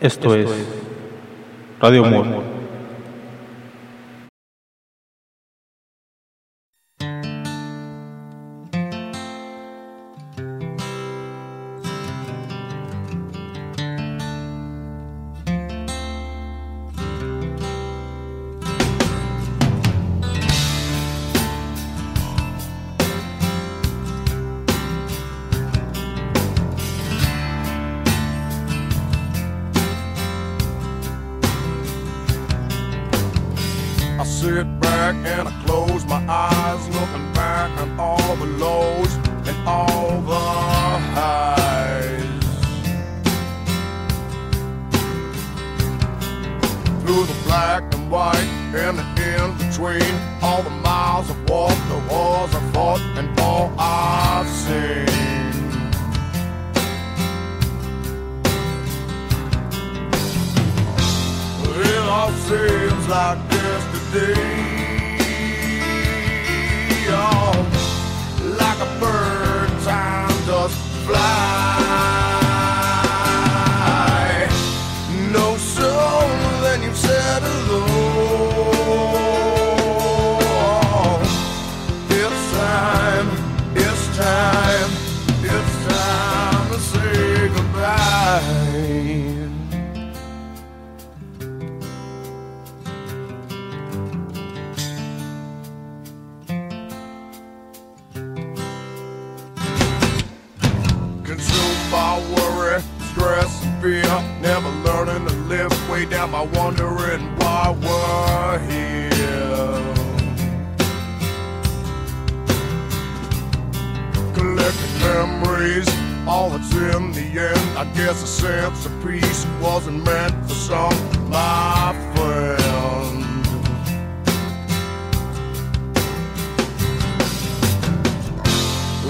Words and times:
Esto 0.00 0.34
es 0.34 0.50
Radio 1.80 2.04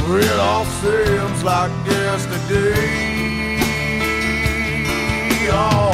It 0.07 0.39
all 0.39 0.67
seems 0.67 1.43
like 1.43 1.73
yesterday. 1.87 3.59
Oh, 5.51 5.93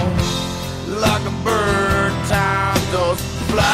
like 0.88 1.22
a 1.22 1.30
bird, 1.44 2.12
time 2.28 2.74
does 2.90 3.20
fly. 3.48 3.70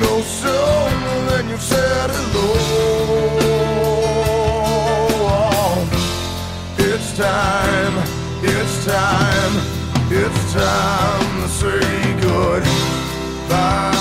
No 0.00 0.22
sooner 0.22 1.30
than 1.30 1.50
you've 1.50 1.60
said 1.60 2.10
hello. 2.10 2.48
It's 6.78 7.16
time, 7.16 7.94
it's 8.42 8.86
time, 8.86 9.54
it's 10.10 10.52
time 10.54 11.42
to 11.42 11.48
say 11.48 11.80
goodbye. 12.22 13.91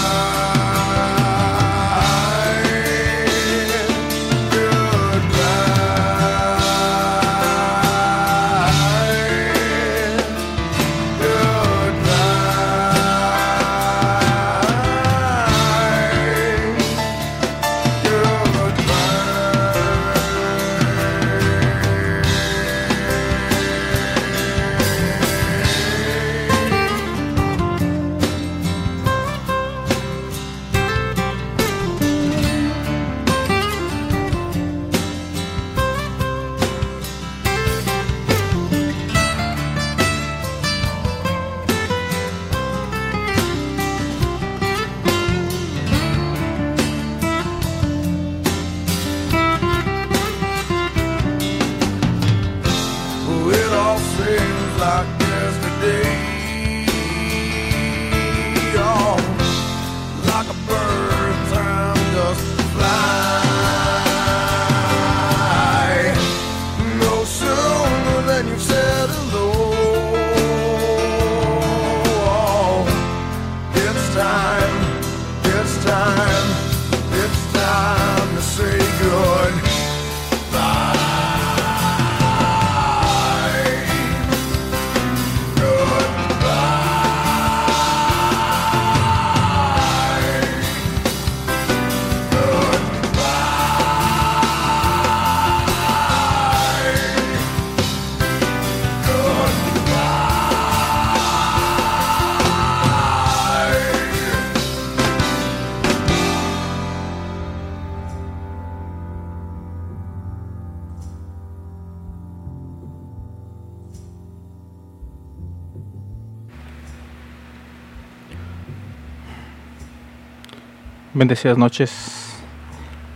Bendecidas 121.22 121.56
noches. 121.56 122.34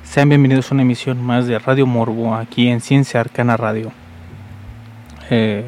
Sean 0.04 0.30
bienvenidos 0.30 0.70
a 0.70 0.76
una 0.76 0.84
emisión 0.84 1.20
más 1.24 1.48
de 1.48 1.58
Radio 1.58 1.88
Morbo 1.88 2.36
aquí 2.36 2.68
en 2.68 2.80
Ciencia 2.80 3.20
Arcana 3.20 3.58
Radio. 3.58 3.92
Eh, 5.32 5.68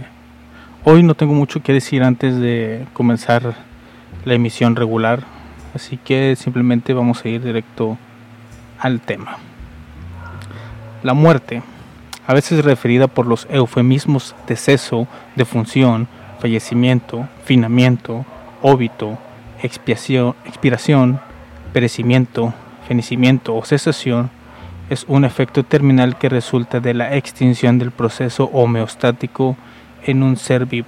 hoy 0.83 1.01
no 1.01 1.15
tengo 1.15 1.33
mucho 1.33 1.63
que 1.63 1.73
decir 1.73 2.03
antes 2.03 2.37
de 2.39 2.85
comenzar 2.93 3.55
la 4.23 4.35
emisión 4.35 4.75
regular, 4.75 5.23
así 5.73 5.97
que 5.97 6.35
simplemente 6.35 6.93
vamos 6.93 7.25
a 7.25 7.27
ir 7.27 7.43
directo 7.43 7.97
al 8.77 9.01
tema. 9.01 9.39
La 11.01 11.15
muerte, 11.15 11.63
a 12.27 12.35
veces 12.35 12.63
referida 12.63 13.07
por 13.07 13.25
los 13.25 13.47
eufemismos 13.49 14.35
deceso, 14.45 15.07
defunción, 15.35 16.07
fallecimiento, 16.39 17.27
finamiento, 17.45 18.27
óbito, 18.61 19.17
expiación, 19.63 20.35
expiración, 20.45 21.19
perecimiento, 21.73 22.53
fenecimiento 22.87 23.55
o 23.55 23.63
cesación, 23.63 24.29
es 24.89 25.05
un 25.07 25.25
efecto 25.25 25.63
terminal 25.63 26.17
que 26.17 26.29
resulta 26.29 26.79
de 26.79 26.93
la 26.93 27.15
extinción 27.15 27.77
del 27.77 27.91
proceso 27.91 28.45
homeostático 28.53 29.57
en 30.05 30.23
un 30.23 30.37
ser 30.37 30.65
vivo, 30.65 30.87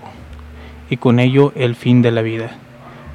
y 0.90 0.98
con 0.98 1.20
ello 1.20 1.52
el 1.56 1.76
fin 1.76 2.02
de 2.02 2.12
la 2.12 2.22
vida. 2.22 2.52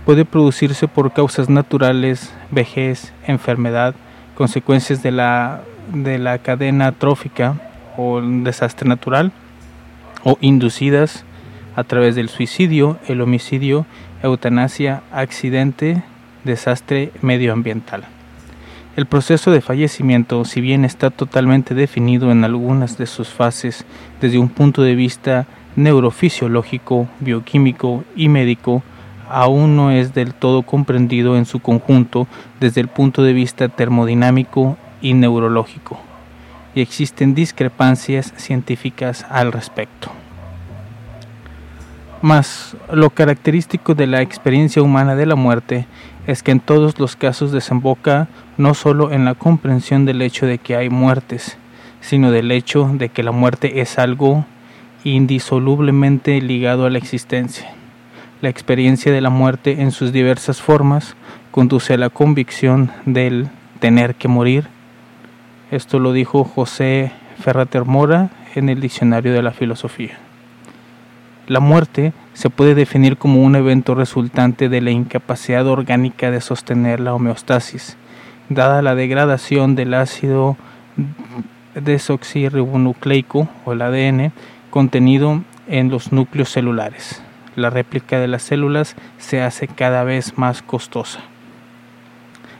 Puede 0.04 0.26
producirse 0.26 0.86
por 0.86 1.12
causas 1.12 1.48
naturales, 1.48 2.34
vejez, 2.50 3.12
enfermedad, 3.26 3.94
consecuencias 4.34 5.02
de 5.02 5.12
la, 5.12 5.62
de 5.92 6.18
la 6.18 6.38
cadena 6.38 6.92
trófica 6.92 7.54
o 7.96 8.16
un 8.16 8.44
desastre 8.44 8.86
natural, 8.86 9.32
o 10.24 10.36
inducidas 10.40 11.24
a 11.76 11.84
través 11.84 12.14
del 12.14 12.28
suicidio, 12.28 12.98
el 13.08 13.20
homicidio, 13.20 13.86
eutanasia, 14.22 15.02
accidente, 15.12 16.02
desastre 16.44 17.10
medioambiental. 17.22 18.04
El 18.96 19.06
proceso 19.06 19.50
de 19.50 19.60
fallecimiento, 19.60 20.44
si 20.44 20.60
bien 20.60 20.84
está 20.84 21.10
totalmente 21.10 21.74
definido 21.74 22.30
en 22.30 22.44
algunas 22.44 22.96
de 22.96 23.06
sus 23.06 23.28
fases 23.28 23.84
desde 24.20 24.38
un 24.38 24.48
punto 24.48 24.82
de 24.82 24.94
vista 24.94 25.46
neurofisiológico, 25.74 27.08
bioquímico 27.18 28.04
y 28.14 28.28
médico, 28.28 28.84
aún 29.28 29.74
no 29.74 29.90
es 29.90 30.14
del 30.14 30.32
todo 30.32 30.62
comprendido 30.62 31.36
en 31.36 31.44
su 31.44 31.58
conjunto 31.58 32.28
desde 32.60 32.80
el 32.80 32.88
punto 32.88 33.24
de 33.24 33.32
vista 33.32 33.68
termodinámico 33.68 34.76
y 35.00 35.14
neurológico, 35.14 35.98
y 36.74 36.80
existen 36.80 37.34
discrepancias 37.34 38.32
científicas 38.36 39.26
al 39.28 39.50
respecto. 39.50 40.12
Mas 42.22 42.76
lo 42.92 43.10
característico 43.10 43.94
de 43.94 44.06
la 44.06 44.22
experiencia 44.22 44.82
humana 44.82 45.14
de 45.14 45.26
la 45.26 45.34
muerte 45.34 45.86
es 46.26 46.42
que 46.42 46.52
en 46.52 46.60
todos 46.60 46.98
los 46.98 47.16
casos 47.16 47.52
desemboca 47.52 48.28
no 48.56 48.74
solo 48.74 49.12
en 49.12 49.24
la 49.24 49.34
comprensión 49.34 50.04
del 50.04 50.22
hecho 50.22 50.46
de 50.46 50.58
que 50.58 50.76
hay 50.76 50.88
muertes, 50.88 51.58
sino 52.00 52.30
del 52.30 52.50
hecho 52.50 52.90
de 52.92 53.08
que 53.08 53.22
la 53.22 53.32
muerte 53.32 53.80
es 53.80 53.98
algo 53.98 54.46
indisolublemente 55.04 56.40
ligado 56.40 56.86
a 56.86 56.90
la 56.90 56.98
existencia. 56.98 57.70
La 58.40 58.48
experiencia 58.48 59.12
de 59.12 59.20
la 59.20 59.30
muerte 59.30 59.82
en 59.82 59.90
sus 59.90 60.12
diversas 60.12 60.60
formas 60.60 61.16
conduce 61.50 61.94
a 61.94 61.98
la 61.98 62.10
convicción 62.10 62.90
del 63.06 63.48
tener 63.80 64.14
que 64.14 64.28
morir. 64.28 64.66
Esto 65.70 65.98
lo 65.98 66.12
dijo 66.12 66.44
José 66.44 67.12
Ferrater 67.38 67.84
Mora 67.84 68.30
en 68.54 68.68
el 68.68 68.80
Diccionario 68.80 69.32
de 69.32 69.42
la 69.42 69.52
Filosofía. 69.52 70.23
La 71.46 71.60
muerte 71.60 72.14
se 72.32 72.48
puede 72.48 72.74
definir 72.74 73.18
como 73.18 73.42
un 73.42 73.54
evento 73.54 73.94
resultante 73.94 74.70
de 74.70 74.80
la 74.80 74.90
incapacidad 74.90 75.66
orgánica 75.66 76.30
de 76.30 76.40
sostener 76.40 77.00
la 77.00 77.14
homeostasis, 77.14 77.98
dada 78.48 78.80
la 78.80 78.94
degradación 78.94 79.74
del 79.74 79.92
ácido 79.92 80.56
desoxirribonucleico 81.74 83.48
o 83.66 83.72
el 83.72 83.82
ADN 83.82 84.32
contenido 84.70 85.42
en 85.68 85.90
los 85.90 86.12
núcleos 86.12 86.48
celulares. 86.48 87.22
La 87.56 87.68
réplica 87.68 88.18
de 88.18 88.28
las 88.28 88.42
células 88.42 88.96
se 89.18 89.42
hace 89.42 89.68
cada 89.68 90.02
vez 90.02 90.38
más 90.38 90.62
costosa. 90.62 91.20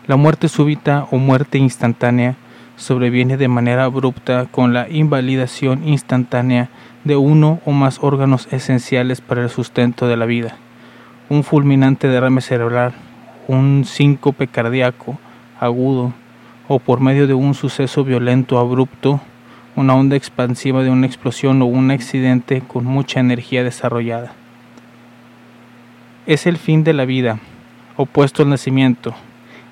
La 0.07 0.17
muerte 0.17 0.49
súbita 0.49 1.07
o 1.11 1.17
muerte 1.17 1.57
instantánea 1.57 2.37
sobreviene 2.77 3.39
de 3.39 3.49
manera 3.49 3.85
abrupta 3.85 4.47
con 4.51 4.75
la 4.75 4.91
invalidación 4.91 5.89
instantánea 5.89 6.69
de 7.05 7.17
uno 7.17 7.61
o 7.65 7.73
más 7.73 7.99
órganos 8.03 8.49
esenciales 8.51 9.21
para 9.21 9.43
el 9.43 9.51
sustento 9.51 10.09
de 10.09 10.17
la 10.17 10.25
vida. 10.25 10.57
Un 11.29 11.45
fulminante 11.45 12.09
derrame 12.09 12.41
cerebral, 12.41 12.95
un 13.47 13.85
síncope 13.85 14.47
cardíaco 14.47 15.19
agudo 15.61 16.13
o 16.67 16.79
por 16.79 17.01
medio 17.01 17.27
de 17.27 17.35
un 17.35 17.55
suceso 17.55 18.05
violento 18.05 18.59
abrupto, 18.59 19.21
una 19.77 19.95
onda 19.95 20.17
expansiva 20.17 20.83
de 20.83 20.91
una 20.91 21.07
explosión 21.07 21.61
o 21.61 21.67
un 21.67 21.91
accidente 21.91 22.63
con 22.67 22.85
mucha 22.85 23.21
energía 23.21 23.63
desarrollada. 23.63 24.33
Es 26.27 26.47
el 26.47 26.57
fin 26.57 26.85
de 26.85 26.95
la 26.95 27.05
vida, 27.05 27.39
opuesto 27.97 28.43
al 28.43 28.49
nacimiento. 28.49 29.15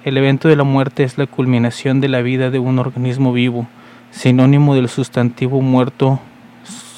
El 0.05 0.19
evento 0.19 0.49
de 0.49 0.57
la 0.57 0.65
muerte 0.65 1.03
es 1.03 1.17
la 1.17 1.27
culminación 1.27 2.01
de 2.01 2.09
la 2.09 2.21
vida 2.21 2.51
de 2.51 2.59
un 2.59 2.79
organismo 2.79 3.33
vivo, 3.33 3.69
sinónimo 4.11 4.75
del 4.75 4.91
sustantivo 4.91 5.63
muerto 5.63 6.21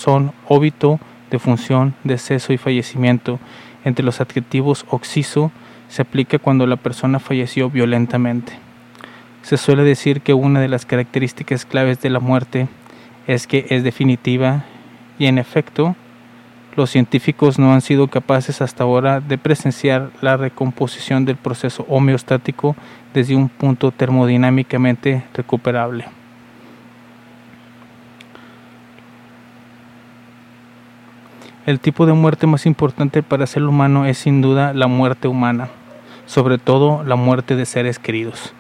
son 0.05 0.33
óbito, 0.49 1.01
defunción, 1.31 1.95
deceso 2.05 2.53
y 2.53 2.59
fallecimiento. 2.59 3.39
Entre 3.85 4.05
los 4.05 4.21
adjetivos 4.21 4.85
oxiso 4.91 5.51
se 5.89 6.03
aplica 6.03 6.39
cuando 6.39 6.67
la 6.67 6.77
persona 6.77 7.19
falleció 7.19 7.71
violentamente. 7.71 8.53
Se 9.43 9.57
suele 9.57 9.83
decir 9.83 10.21
que 10.21 10.35
una 10.35 10.61
de 10.61 10.69
las 10.69 10.85
características 10.85 11.65
claves 11.65 12.01
de 12.03 12.11
la 12.11 12.21
muerte 12.21 12.69
es 13.27 13.47
que 13.47 13.67
es 13.71 13.83
definitiva 13.83 14.65
y 15.19 15.27
en 15.27 15.39
efecto 15.39 15.97
los 16.77 16.91
científicos 16.91 17.59
no 17.59 17.73
han 17.73 17.81
sido 17.81 18.09
capaces 18.09 18.61
hasta 18.61 18.85
ahora 18.85 19.21
de 19.21 19.39
presenciar 19.39 20.11
la 20.21 20.37
recomposición 20.37 21.25
del 21.25 21.37
proceso 21.37 21.87
homeostático 21.89 22.77
desde 23.15 23.37
un 23.37 23.49
punto 23.49 23.91
termodinámicamente 23.91 25.25
recuperable. 25.35 26.07
El 31.67 31.81
tipo 31.81 32.05
de 32.05 32.13
muerte 32.13 32.47
más 32.47 32.67
importante 32.67 33.23
para 33.23 33.47
ser 33.47 33.63
humano 33.63 34.05
es 34.05 34.19
sin 34.19 34.43
duda 34.43 34.75
la 34.75 34.87
muerte 34.87 35.29
humana, 35.29 35.71
sobre 36.27 36.59
todo 36.59 37.03
la 37.05 37.17
muerte 37.17 37.57
de 37.57 37.65
seres 37.65 37.99
queridos. 37.99 38.53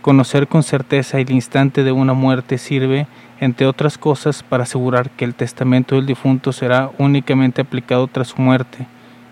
Conocer 0.00 0.46
con 0.46 0.62
certeza 0.62 1.18
el 1.18 1.32
instante 1.32 1.82
de 1.82 1.90
una 1.90 2.12
muerte 2.12 2.58
sirve, 2.58 3.08
entre 3.40 3.66
otras 3.66 3.98
cosas, 3.98 4.44
para 4.44 4.62
asegurar 4.62 5.10
que 5.10 5.24
el 5.24 5.34
testamento 5.34 5.96
del 5.96 6.06
difunto 6.06 6.52
será 6.52 6.92
únicamente 6.98 7.62
aplicado 7.62 8.06
tras 8.06 8.28
su 8.28 8.40
muerte 8.40 8.86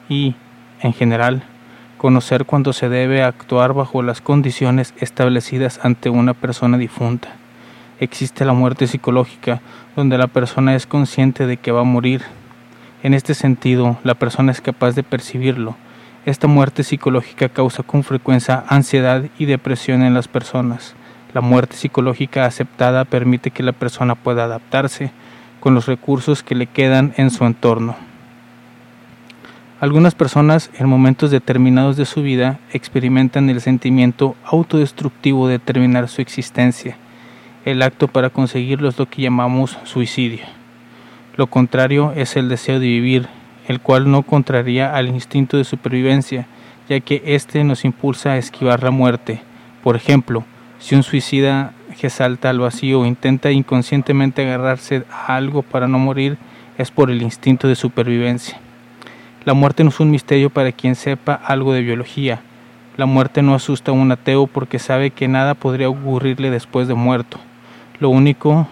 y, 0.08 0.34
en 0.80 0.92
general, 0.92 1.44
conocer 1.98 2.46
cuándo 2.46 2.72
se 2.72 2.88
debe 2.88 3.22
actuar 3.22 3.74
bajo 3.74 4.02
las 4.02 4.20
condiciones 4.20 4.92
establecidas 4.98 5.78
ante 5.84 6.10
una 6.10 6.34
persona 6.34 6.78
difunta. 6.78 7.28
Existe 8.00 8.44
la 8.44 8.54
muerte 8.54 8.88
psicológica, 8.88 9.60
donde 9.94 10.18
la 10.18 10.26
persona 10.26 10.74
es 10.74 10.88
consciente 10.88 11.46
de 11.46 11.58
que 11.58 11.70
va 11.70 11.82
a 11.82 11.84
morir 11.84 12.22
en 13.02 13.14
este 13.14 13.34
sentido, 13.34 13.98
la 14.04 14.14
persona 14.14 14.52
es 14.52 14.60
capaz 14.60 14.94
de 14.94 15.02
percibirlo. 15.02 15.76
Esta 16.26 16.46
muerte 16.46 16.84
psicológica 16.84 17.48
causa 17.48 17.82
con 17.82 18.04
frecuencia 18.04 18.64
ansiedad 18.68 19.24
y 19.38 19.46
depresión 19.46 20.02
en 20.02 20.12
las 20.12 20.28
personas. 20.28 20.94
La 21.32 21.40
muerte 21.40 21.76
psicológica 21.76 22.44
aceptada 22.44 23.06
permite 23.06 23.52
que 23.52 23.62
la 23.62 23.72
persona 23.72 24.16
pueda 24.16 24.44
adaptarse 24.44 25.12
con 25.60 25.74
los 25.74 25.86
recursos 25.86 26.42
que 26.42 26.54
le 26.54 26.66
quedan 26.66 27.14
en 27.16 27.30
su 27.30 27.46
entorno. 27.46 27.96
Algunas 29.80 30.14
personas 30.14 30.70
en 30.78 30.86
momentos 30.86 31.30
determinados 31.30 31.96
de 31.96 32.04
su 32.04 32.22
vida 32.22 32.58
experimentan 32.70 33.48
el 33.48 33.62
sentimiento 33.62 34.36
autodestructivo 34.44 35.48
de 35.48 35.58
terminar 35.58 36.08
su 36.08 36.20
existencia. 36.20 36.98
El 37.64 37.80
acto 37.80 38.08
para 38.08 38.28
conseguirlo 38.28 38.90
es 38.90 38.98
lo 38.98 39.06
que 39.06 39.22
llamamos 39.22 39.78
suicidio. 39.84 40.59
Lo 41.40 41.46
contrario 41.46 42.12
es 42.16 42.36
el 42.36 42.50
deseo 42.50 42.78
de 42.78 42.86
vivir, 42.86 43.26
el 43.66 43.80
cual 43.80 44.10
no 44.10 44.24
contraría 44.24 44.94
al 44.94 45.08
instinto 45.08 45.56
de 45.56 45.64
supervivencia, 45.64 46.46
ya 46.86 47.00
que 47.00 47.22
éste 47.24 47.64
nos 47.64 47.86
impulsa 47.86 48.32
a 48.32 48.36
esquivar 48.36 48.82
la 48.82 48.90
muerte. 48.90 49.40
Por 49.82 49.96
ejemplo, 49.96 50.44
si 50.78 50.96
un 50.96 51.02
suicida 51.02 51.72
que 51.98 52.10
salta 52.10 52.50
al 52.50 52.58
vacío 52.58 53.06
intenta 53.06 53.50
inconscientemente 53.50 54.42
agarrarse 54.42 55.04
a 55.10 55.34
algo 55.34 55.62
para 55.62 55.88
no 55.88 55.98
morir, 55.98 56.36
es 56.76 56.90
por 56.90 57.10
el 57.10 57.22
instinto 57.22 57.68
de 57.68 57.74
supervivencia. 57.74 58.60
La 59.46 59.54
muerte 59.54 59.82
no 59.82 59.88
es 59.88 59.98
un 59.98 60.10
misterio 60.10 60.50
para 60.50 60.72
quien 60.72 60.94
sepa 60.94 61.32
algo 61.32 61.72
de 61.72 61.80
biología. 61.80 62.42
La 62.98 63.06
muerte 63.06 63.40
no 63.40 63.54
asusta 63.54 63.92
a 63.92 63.94
un 63.94 64.12
ateo 64.12 64.46
porque 64.46 64.78
sabe 64.78 65.10
que 65.10 65.26
nada 65.26 65.54
podría 65.54 65.88
ocurrirle 65.88 66.50
después 66.50 66.86
de 66.86 66.92
muerto. 66.92 67.38
Lo 67.98 68.10
único 68.10 68.68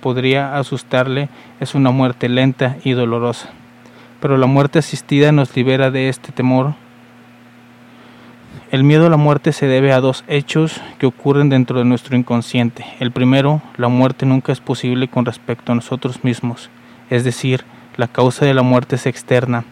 podría 0.00 0.56
asustarle 0.56 1.28
es 1.60 1.74
una 1.74 1.90
muerte 1.90 2.28
lenta 2.28 2.76
y 2.84 2.92
dolorosa. 2.92 3.50
Pero 4.20 4.36
la 4.36 4.46
muerte 4.46 4.78
asistida 4.78 5.32
nos 5.32 5.54
libera 5.56 5.90
de 5.90 6.08
este 6.08 6.32
temor. 6.32 6.74
El 8.70 8.84
miedo 8.84 9.06
a 9.06 9.10
la 9.10 9.16
muerte 9.16 9.52
se 9.52 9.66
debe 9.66 9.92
a 9.92 10.00
dos 10.00 10.24
hechos 10.28 10.80
que 10.98 11.06
ocurren 11.06 11.48
dentro 11.48 11.78
de 11.78 11.84
nuestro 11.84 12.16
inconsciente. 12.16 12.84
El 13.00 13.10
primero, 13.10 13.62
la 13.76 13.88
muerte 13.88 14.26
nunca 14.26 14.52
es 14.52 14.60
posible 14.60 15.08
con 15.08 15.24
respecto 15.24 15.72
a 15.72 15.74
nosotros 15.74 16.22
mismos, 16.22 16.70
es 17.08 17.24
decir, 17.24 17.64
la 17.96 18.06
causa 18.06 18.46
de 18.46 18.54
la 18.54 18.62
muerte 18.62 18.96
es 18.96 19.06
externa. 19.06 19.64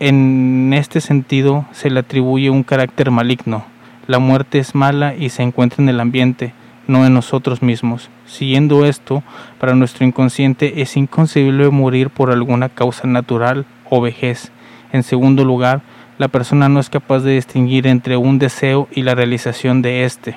En 0.00 0.72
este 0.72 1.00
sentido 1.00 1.66
se 1.72 1.90
le 1.90 2.00
atribuye 2.00 2.50
un 2.50 2.62
carácter 2.62 3.10
maligno. 3.10 3.64
La 4.06 4.18
muerte 4.18 4.58
es 4.58 4.74
mala 4.74 5.14
y 5.14 5.28
se 5.28 5.42
encuentra 5.42 5.82
en 5.82 5.88
el 5.88 6.00
ambiente, 6.00 6.52
no 6.86 7.06
en 7.06 7.14
nosotros 7.14 7.62
mismos. 7.62 8.10
Siguiendo 8.26 8.84
esto, 8.84 9.22
para 9.58 9.74
nuestro 9.74 10.06
inconsciente 10.06 10.82
es 10.82 10.96
inconcebible 10.96 11.68
morir 11.70 12.10
por 12.10 12.30
alguna 12.30 12.68
causa 12.68 13.06
natural 13.06 13.66
o 13.88 14.00
vejez. 14.00 14.50
En 14.92 15.02
segundo 15.02 15.44
lugar, 15.44 15.82
la 16.18 16.28
persona 16.28 16.68
no 16.68 16.80
es 16.80 16.90
capaz 16.90 17.20
de 17.20 17.34
distinguir 17.34 17.86
entre 17.86 18.16
un 18.16 18.38
deseo 18.38 18.88
y 18.92 19.02
la 19.02 19.14
realización 19.14 19.82
de 19.82 20.04
éste, 20.04 20.36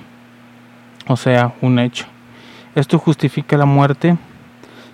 o 1.08 1.18
sea, 1.18 1.54
un 1.62 1.80
hecho. 1.80 2.06
Esto 2.76 2.98
justifica 2.98 3.58
la 3.58 3.66
muerte 3.66 4.18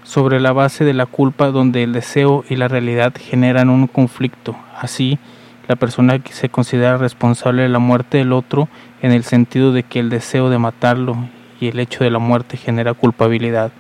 sobre 0.04 0.40
la 0.40 0.52
base 0.52 0.84
de 0.84 0.94
la 0.94 1.06
culpa 1.06 1.52
donde 1.52 1.84
el 1.84 1.94
deseo 1.94 2.44
y 2.50 2.56
la 2.56 2.68
realidad 2.68 3.14
generan 3.18 3.70
un 3.70 3.88
conflicto. 3.88 4.56
Así, 4.80 5.20
la 5.68 5.76
persona 5.76 6.20
que 6.20 6.34
se 6.34 6.50
considera 6.50 6.98
responsable 6.98 7.62
de 7.62 7.70
la 7.70 7.80
muerte 7.80 8.18
del 8.18 8.34
otro 8.34 8.68
en 9.02 9.12
el 9.12 9.24
sentido 9.24 9.72
de 9.72 9.84
que 9.84 10.00
el 10.00 10.10
deseo 10.10 10.50
de 10.50 10.58
matarlo 10.58 11.16
y 11.62 11.70
el 11.70 11.80
hecho 11.80 12.04
de 12.04 12.10
la 12.10 12.20
muerte 12.20 12.58
genera 12.58 12.94
culpabilidad. 12.94 13.72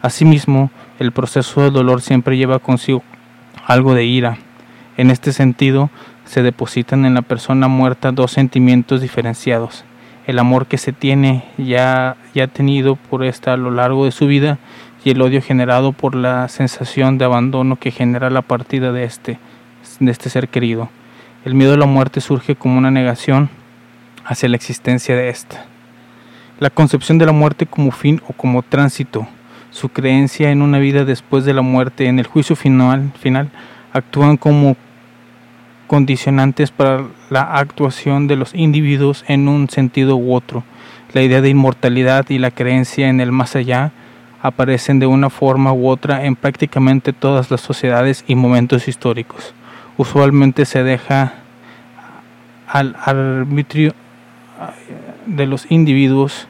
Asimismo, 0.00 0.70
el 0.98 1.12
proceso 1.12 1.62
del 1.62 1.72
dolor 1.72 2.00
siempre 2.00 2.38
lleva 2.38 2.60
consigo 2.60 3.02
algo 3.66 3.94
de 3.94 4.04
ira. 4.04 4.38
En 4.96 5.10
este 5.10 5.32
sentido, 5.32 5.90
se 6.24 6.42
depositan 6.42 7.04
en 7.04 7.14
la 7.14 7.22
persona 7.22 7.68
muerta 7.68 8.12
dos 8.12 8.30
sentimientos 8.30 9.00
diferenciados. 9.00 9.84
El 10.26 10.38
amor 10.38 10.66
que 10.66 10.78
se 10.78 10.92
tiene 10.92 11.44
ya, 11.58 12.16
ya 12.34 12.46
tenido 12.46 12.96
por 12.96 13.24
esta 13.24 13.52
a 13.52 13.56
lo 13.58 13.70
largo 13.70 14.04
de 14.04 14.12
su 14.12 14.26
vida 14.26 14.58
y 15.04 15.10
el 15.10 15.20
odio 15.20 15.42
generado 15.42 15.92
por 15.92 16.14
la 16.14 16.48
sensación 16.48 17.18
de 17.18 17.26
abandono 17.26 17.76
que 17.76 17.90
genera 17.90 18.30
la 18.30 18.42
partida 18.42 18.92
de 18.92 19.04
este, 19.04 19.38
de 20.00 20.10
este 20.10 20.30
ser 20.30 20.48
querido. 20.48 20.88
El 21.44 21.54
miedo 21.54 21.74
a 21.74 21.76
la 21.76 21.86
muerte 21.86 22.22
surge 22.22 22.54
como 22.54 22.78
una 22.78 22.90
negación 22.90 23.50
hacia 24.24 24.48
la 24.48 24.56
existencia 24.56 25.14
de 25.14 25.28
esta. 25.28 25.66
La 26.60 26.70
concepción 26.70 27.18
de 27.18 27.26
la 27.26 27.32
muerte 27.32 27.66
como 27.66 27.90
fin 27.90 28.22
o 28.28 28.32
como 28.32 28.62
tránsito, 28.62 29.26
su 29.70 29.88
creencia 29.88 30.52
en 30.52 30.62
una 30.62 30.78
vida 30.78 31.04
después 31.04 31.44
de 31.44 31.52
la 31.52 31.62
muerte, 31.62 32.06
en 32.06 32.20
el 32.20 32.28
juicio 32.28 32.54
final, 32.54 33.12
final 33.20 33.50
actúan 33.92 34.36
como 34.36 34.76
condicionantes 35.88 36.70
para 36.70 37.04
la 37.28 37.42
actuación 37.42 38.28
de 38.28 38.36
los 38.36 38.54
individuos 38.54 39.24
en 39.26 39.48
un 39.48 39.68
sentido 39.68 40.16
u 40.16 40.32
otro. 40.32 40.62
La 41.12 41.22
idea 41.22 41.40
de 41.40 41.48
inmortalidad 41.48 42.30
y 42.30 42.38
la 42.38 42.52
creencia 42.52 43.08
en 43.08 43.20
el 43.20 43.32
más 43.32 43.56
allá 43.56 43.90
aparecen 44.40 45.00
de 45.00 45.06
una 45.06 45.30
forma 45.30 45.72
u 45.72 45.88
otra 45.88 46.24
en 46.24 46.36
prácticamente 46.36 47.12
todas 47.12 47.50
las 47.50 47.60
sociedades 47.60 48.24
y 48.28 48.36
momentos 48.36 48.86
históricos. 48.86 49.54
Usualmente 49.96 50.66
se 50.66 50.84
deja 50.84 51.34
al 52.68 52.96
arbitrio 53.04 53.92
de 55.26 55.46
los 55.46 55.70
individuos 55.70 56.46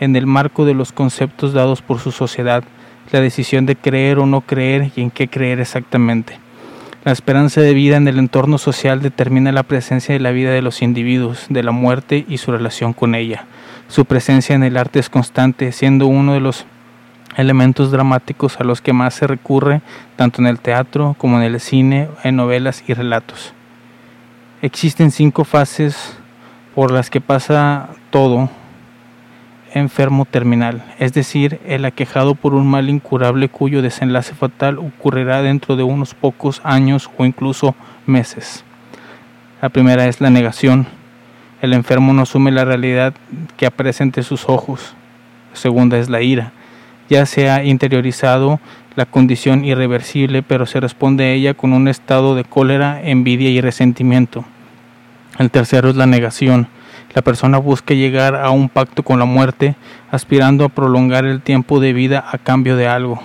en 0.00 0.16
el 0.16 0.26
marco 0.26 0.64
de 0.64 0.74
los 0.74 0.92
conceptos 0.92 1.52
dados 1.52 1.82
por 1.82 2.00
su 2.00 2.12
sociedad, 2.12 2.64
la 3.12 3.20
decisión 3.20 3.66
de 3.66 3.76
creer 3.76 4.18
o 4.18 4.26
no 4.26 4.40
creer 4.40 4.90
y 4.96 5.02
en 5.02 5.10
qué 5.10 5.28
creer 5.28 5.60
exactamente. 5.60 6.38
La 7.04 7.12
esperanza 7.12 7.60
de 7.60 7.74
vida 7.74 7.96
en 7.96 8.08
el 8.08 8.18
entorno 8.18 8.56
social 8.56 9.02
determina 9.02 9.52
la 9.52 9.62
presencia 9.62 10.14
de 10.14 10.20
la 10.20 10.30
vida 10.30 10.52
de 10.52 10.62
los 10.62 10.80
individuos, 10.80 11.46
de 11.50 11.62
la 11.62 11.70
muerte 11.70 12.24
y 12.28 12.38
su 12.38 12.50
relación 12.50 12.94
con 12.94 13.14
ella. 13.14 13.44
Su 13.88 14.06
presencia 14.06 14.54
en 14.54 14.62
el 14.62 14.78
arte 14.78 15.00
es 15.00 15.10
constante, 15.10 15.70
siendo 15.72 16.06
uno 16.06 16.32
de 16.32 16.40
los 16.40 16.64
elementos 17.36 17.90
dramáticos 17.90 18.58
a 18.58 18.64
los 18.64 18.80
que 18.80 18.92
más 18.92 19.14
se 19.14 19.26
recurre 19.26 19.82
tanto 20.16 20.40
en 20.40 20.46
el 20.46 20.60
teatro 20.60 21.14
como 21.18 21.36
en 21.38 21.42
el 21.42 21.60
cine, 21.60 22.08
en 22.22 22.36
novelas 22.36 22.82
y 22.86 22.94
relatos. 22.94 23.52
Existen 24.62 25.10
cinco 25.10 25.44
fases 25.44 26.16
por 26.74 26.90
las 26.90 27.10
que 27.10 27.20
pasa 27.20 27.88
todo 28.10 28.50
enfermo 29.74 30.24
terminal, 30.24 30.84
es 30.98 31.12
decir, 31.12 31.60
el 31.66 31.84
aquejado 31.84 32.36
por 32.36 32.54
un 32.54 32.66
mal 32.66 32.88
incurable 32.88 33.48
cuyo 33.48 33.82
desenlace 33.82 34.34
fatal 34.34 34.78
ocurrirá 34.78 35.42
dentro 35.42 35.74
de 35.74 35.82
unos 35.82 36.14
pocos 36.14 36.60
años 36.64 37.10
o 37.18 37.24
incluso 37.24 37.74
meses. 38.06 38.64
La 39.60 39.68
primera 39.68 40.06
es 40.06 40.20
la 40.20 40.30
negación. 40.30 40.86
El 41.60 41.72
enfermo 41.72 42.12
no 42.12 42.22
asume 42.22 42.52
la 42.52 42.64
realidad 42.64 43.14
que 43.56 43.66
aparece 43.66 44.02
ante 44.02 44.22
sus 44.22 44.48
ojos. 44.48 44.94
La 45.50 45.56
segunda 45.56 45.98
es 45.98 46.08
la 46.08 46.22
ira. 46.22 46.52
Ya 47.08 47.26
se 47.26 47.50
ha 47.50 47.64
interiorizado 47.64 48.60
la 48.94 49.06
condición 49.06 49.64
irreversible, 49.64 50.42
pero 50.42 50.66
se 50.66 50.80
responde 50.80 51.24
a 51.24 51.32
ella 51.32 51.54
con 51.54 51.72
un 51.72 51.88
estado 51.88 52.34
de 52.34 52.44
cólera, 52.44 53.00
envidia 53.02 53.50
y 53.50 53.60
resentimiento. 53.60 54.44
El 55.38 55.50
tercero 55.50 55.90
es 55.90 55.96
la 55.96 56.06
negación. 56.06 56.68
La 57.12 57.22
persona 57.22 57.58
busca 57.58 57.92
llegar 57.92 58.36
a 58.36 58.50
un 58.50 58.68
pacto 58.68 59.02
con 59.02 59.18
la 59.18 59.24
muerte, 59.24 59.74
aspirando 60.10 60.64
a 60.64 60.68
prolongar 60.68 61.24
el 61.24 61.42
tiempo 61.42 61.80
de 61.80 61.92
vida 61.92 62.24
a 62.30 62.38
cambio 62.38 62.76
de 62.76 62.86
algo. 62.86 63.20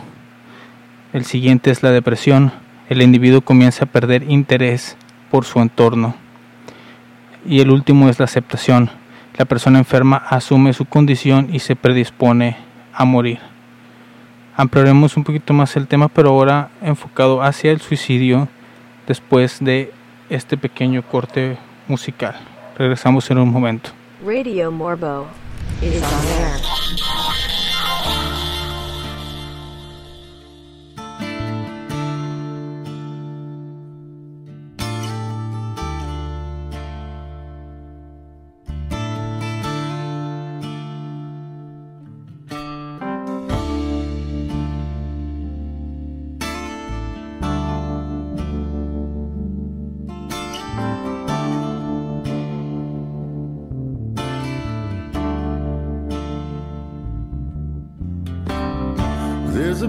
El 1.13 1.23
siguiente 1.23 1.69
es 1.69 1.83
la 1.83 1.91
depresión. 1.91 2.51
El 2.89 3.03
individuo 3.03 3.41
comienza 3.41 3.85
a 3.85 3.87
perder 3.87 4.23
interés 4.23 4.97
por 5.29 5.45
su 5.45 5.59
entorno. 5.59 6.15
Y 7.45 7.59
el 7.59 7.69
último 7.69 8.09
es 8.09 8.17
la 8.17 8.25
aceptación. 8.25 8.89
La 9.37 9.45
persona 9.45 9.77
enferma 9.77 10.17
asume 10.17 10.73
su 10.73 10.85
condición 10.85 11.49
y 11.51 11.59
se 11.59 11.75
predispone 11.75 12.57
a 12.91 13.05
morir. 13.05 13.39
Ampliaremos 14.55 15.15
un 15.15 15.23
poquito 15.23 15.53
más 15.53 15.77
el 15.77 15.87
tema, 15.87 16.09
pero 16.09 16.29
ahora 16.29 16.69
enfocado 16.81 17.43
hacia 17.43 17.71
el 17.71 17.79
suicidio 17.79 18.49
después 19.07 19.59
de 19.61 19.93
este 20.29 20.57
pequeño 20.57 21.03
corte 21.03 21.57
musical. 21.89 22.36
Regresamos 22.77 23.29
en 23.31 23.39
un 23.39 23.51
momento. 23.51 23.91
Radio 24.25 24.72
Morbo 24.72 25.27
is 25.81 26.01
on 26.01 26.27
air. 26.41 27.58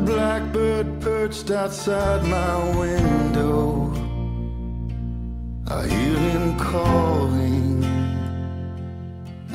Blackbird 0.01 1.01
perched 1.01 1.51
outside 1.51 2.23
my 2.25 2.79
window. 2.79 3.93
I 5.67 5.87
hear 5.87 6.19
him 6.31 6.59
calling. 6.59 7.85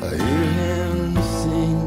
I 0.01 0.09
hear 0.23 0.45
him 0.61 1.15
sing. 1.41 1.85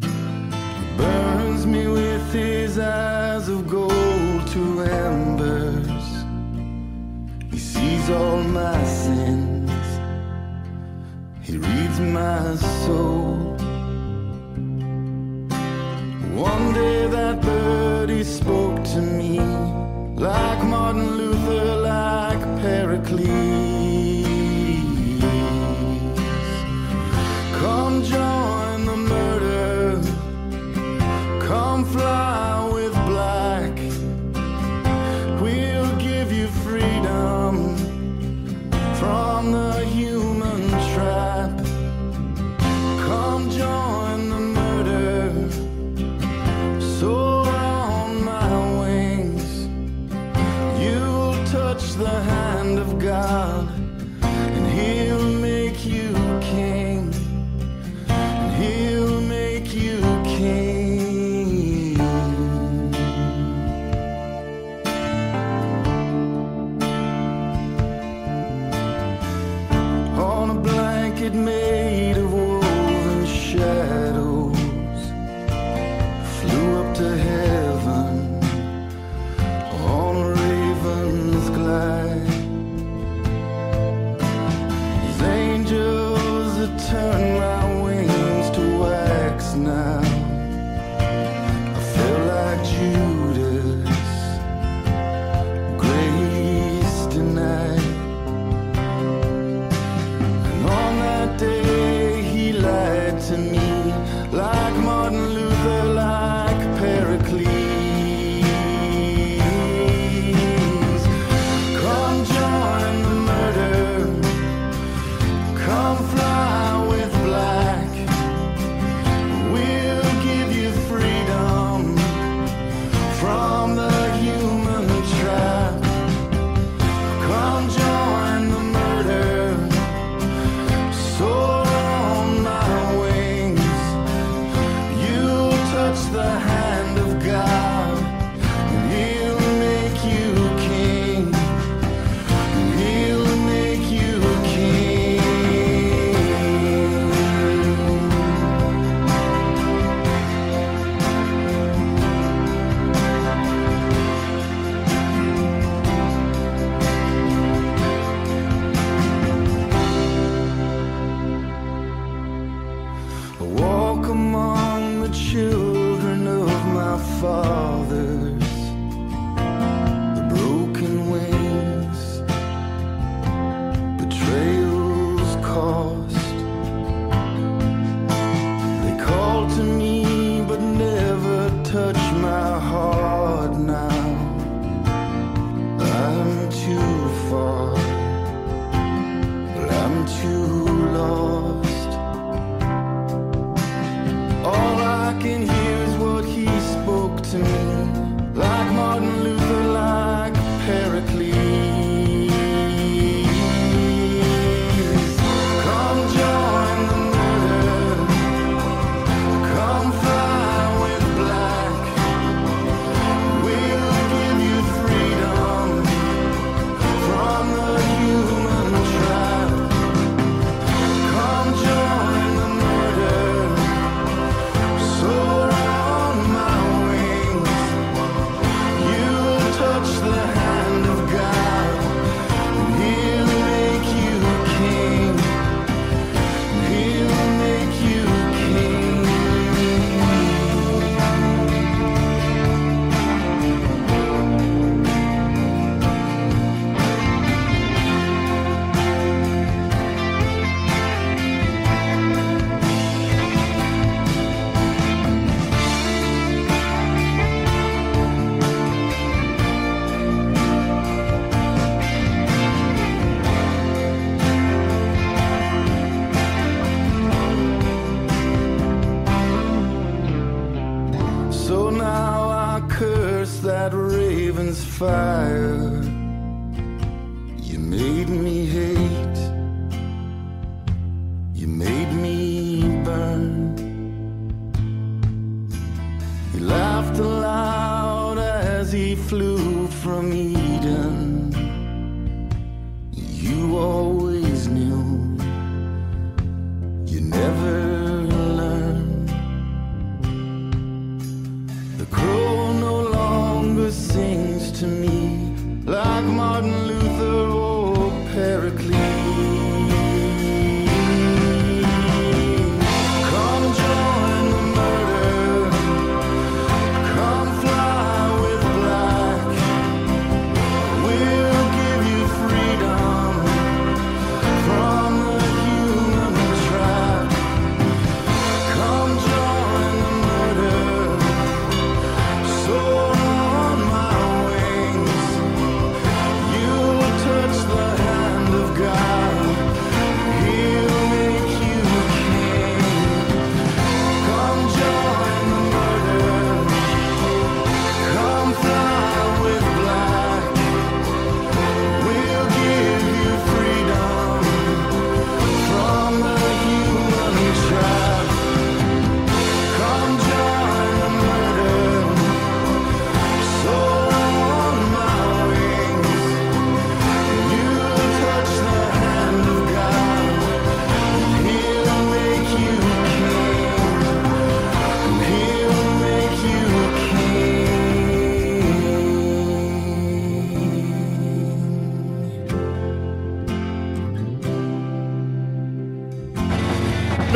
He 0.00 0.96
burns 0.96 1.66
me 1.66 1.86
with 1.86 2.32
his 2.32 2.78
eyes 2.78 3.48
of 3.48 3.68
gold 3.68 4.46
to 4.54 4.82
embers. 4.82 6.06
He 7.50 7.58
sees 7.58 8.10
all 8.10 8.42
my 8.42 8.82
sins. 8.84 9.70
He 11.42 11.56
reads 11.56 12.00
my 12.00 12.56
soul. 12.56 13.29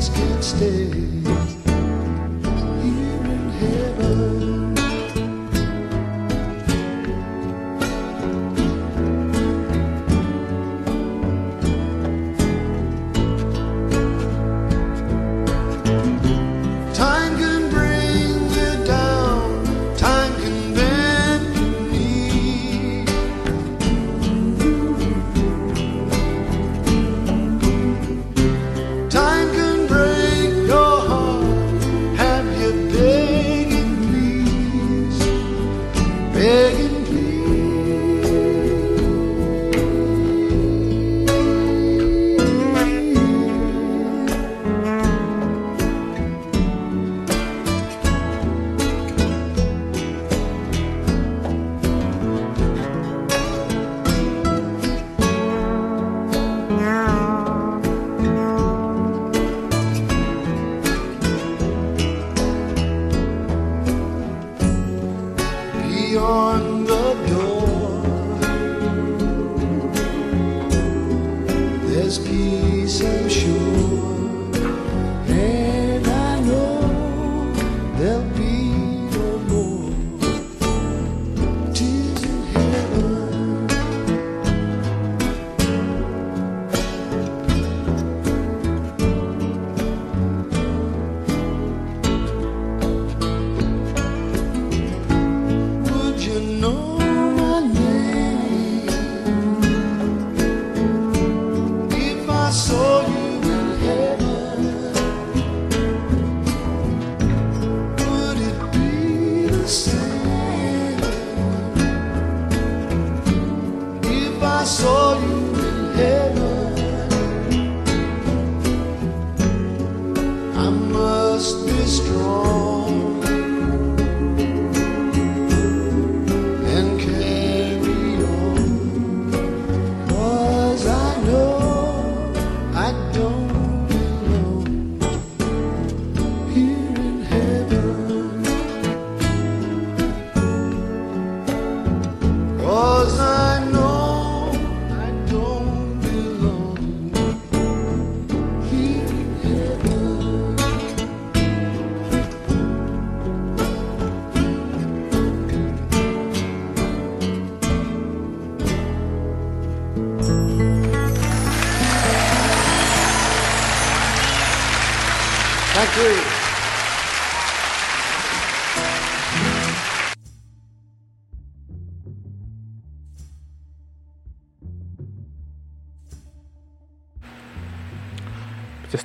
just 0.00 0.14
can't 0.14 0.42
stay 0.42 1.39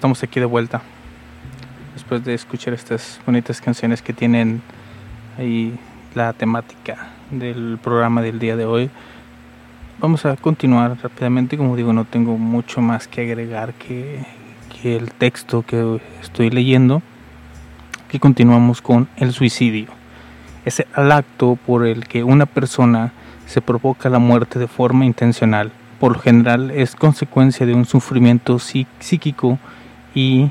estamos 0.05 0.21
aquí 0.21 0.39
de 0.39 0.45
vuelta. 0.45 0.83
Después 1.95 2.23
de 2.23 2.35
escuchar 2.35 2.75
estas 2.75 3.19
bonitas 3.25 3.59
canciones 3.59 4.03
que 4.03 4.13
tienen 4.13 4.61
ahí 5.35 5.79
la 6.13 6.31
temática 6.33 7.07
del 7.31 7.79
programa 7.81 8.21
del 8.21 8.37
día 8.37 8.55
de 8.55 8.65
hoy. 8.65 8.91
Vamos 9.97 10.23
a 10.27 10.35
continuar 10.35 10.95
rápidamente. 11.01 11.57
Como 11.57 11.75
digo, 11.75 11.91
no 11.91 12.05
tengo 12.05 12.37
mucho 12.37 12.81
más 12.81 13.07
que 13.07 13.21
agregar 13.21 13.73
que, 13.73 14.23
que 14.79 14.95
el 14.95 15.11
texto 15.11 15.63
que 15.63 15.99
estoy 16.21 16.51
leyendo. 16.51 17.01
Aquí 18.07 18.19
continuamos 18.19 18.83
con 18.83 19.07
el 19.17 19.33
suicidio. 19.33 19.87
Es 20.65 20.81
el 20.95 21.11
acto 21.11 21.57
por 21.65 21.83
el 21.83 22.07
que 22.07 22.23
una 22.23 22.45
persona 22.45 23.11
se 23.47 23.59
provoca 23.59 24.07
la 24.11 24.19
muerte 24.19 24.59
de 24.59 24.67
forma 24.67 25.03
intencional. 25.03 25.71
Por 25.99 26.13
lo 26.13 26.19
general 26.19 26.69
es 26.69 26.95
consecuencia 26.95 27.65
de 27.65 27.73
un 27.73 27.85
sufrimiento 27.85 28.57
psí- 28.57 28.85
psíquico 28.99 29.57
y 30.15 30.49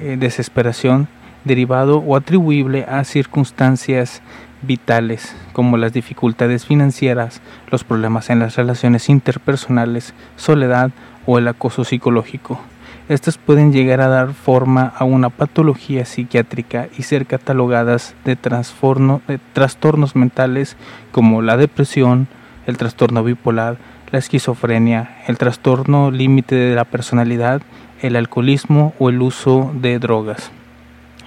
eh, 0.00 0.16
desesperación 0.18 1.06
derivado 1.44 1.98
o 1.98 2.16
atribuible 2.16 2.84
a 2.88 3.04
circunstancias 3.04 4.20
vitales 4.62 5.36
como 5.52 5.76
las 5.76 5.92
dificultades 5.92 6.66
financieras, 6.66 7.40
los 7.70 7.84
problemas 7.84 8.30
en 8.30 8.40
las 8.40 8.56
relaciones 8.56 9.08
interpersonales, 9.08 10.12
soledad 10.36 10.90
o 11.24 11.38
el 11.38 11.46
acoso 11.46 11.84
psicológico. 11.84 12.60
Estas 13.08 13.38
pueden 13.38 13.72
llegar 13.72 14.00
a 14.00 14.08
dar 14.08 14.34
forma 14.34 14.92
a 14.96 15.04
una 15.04 15.30
patología 15.30 16.04
psiquiátrica 16.04 16.88
y 16.98 17.04
ser 17.04 17.26
catalogadas 17.26 18.16
de, 18.24 18.36
de 18.36 19.38
trastornos 19.52 20.16
mentales 20.16 20.76
como 21.12 21.40
la 21.42 21.56
depresión, 21.56 22.26
el 22.66 22.76
trastorno 22.76 23.22
bipolar, 23.22 23.76
la 24.10 24.18
esquizofrenia, 24.18 25.18
el 25.28 25.38
trastorno 25.38 26.10
límite 26.10 26.56
de 26.56 26.74
la 26.74 26.84
personalidad, 26.84 27.62
el 28.02 28.16
alcoholismo 28.16 28.94
o 28.98 29.08
el 29.08 29.22
uso 29.22 29.70
de 29.74 29.98
drogas. 29.98 30.50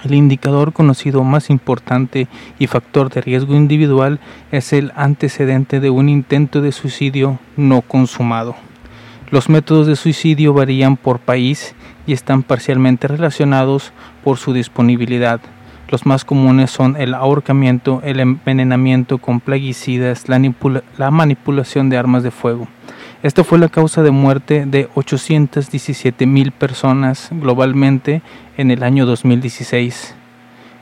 El 0.04 0.14
indicador 0.14 0.72
conocido 0.72 1.24
más 1.26 1.50
importante 1.50 2.28
y 2.58 2.68
factor 2.68 3.10
de 3.10 3.20
riesgo 3.20 3.56
individual 3.56 4.20
es 4.52 4.72
el 4.72 4.94
antecedente 4.96 5.82
de 5.82 5.90
un 5.90 6.08
intento 6.08 6.62
de 6.62 6.72
suicidio 6.72 7.38
no 7.58 7.82
consumado. 7.82 8.56
Los 9.30 9.50
métodos 9.50 9.88
de 9.88 9.96
suicidio 9.96 10.54
varían 10.54 10.96
por 10.96 11.20
país 11.20 11.76
y 12.08 12.14
están 12.14 12.44
parcialmente 12.44 13.08
relacionados 13.08 13.92
por 14.24 14.38
su 14.38 14.54
disponibilidad. 14.54 15.42
Los 15.90 16.06
más 16.06 16.24
comunes 16.24 16.72
son 16.72 16.96
el 16.98 17.14
ahorcamiento, 17.14 18.02
el 18.06 18.20
envenenamiento 18.20 19.18
con 19.18 19.40
plaguicidas, 19.40 20.30
la, 20.30 20.38
manipula- 20.40 20.84
la 20.98 21.12
manipulación 21.12 21.90
de 21.90 21.98
armas 21.98 22.24
de 22.24 22.32
fuego. 22.32 22.68
Esta 23.22 23.44
fue 23.44 23.60
la 23.60 23.68
causa 23.68 24.02
de 24.02 24.12
muerte 24.12 24.66
de 24.66 24.88
817 24.96 26.26
mil 26.26 26.54
personas 26.54 27.28
globalmente 27.32 28.22
en 28.56 28.72
el 28.72 28.82
año 28.82 29.06
2016, 29.06 30.16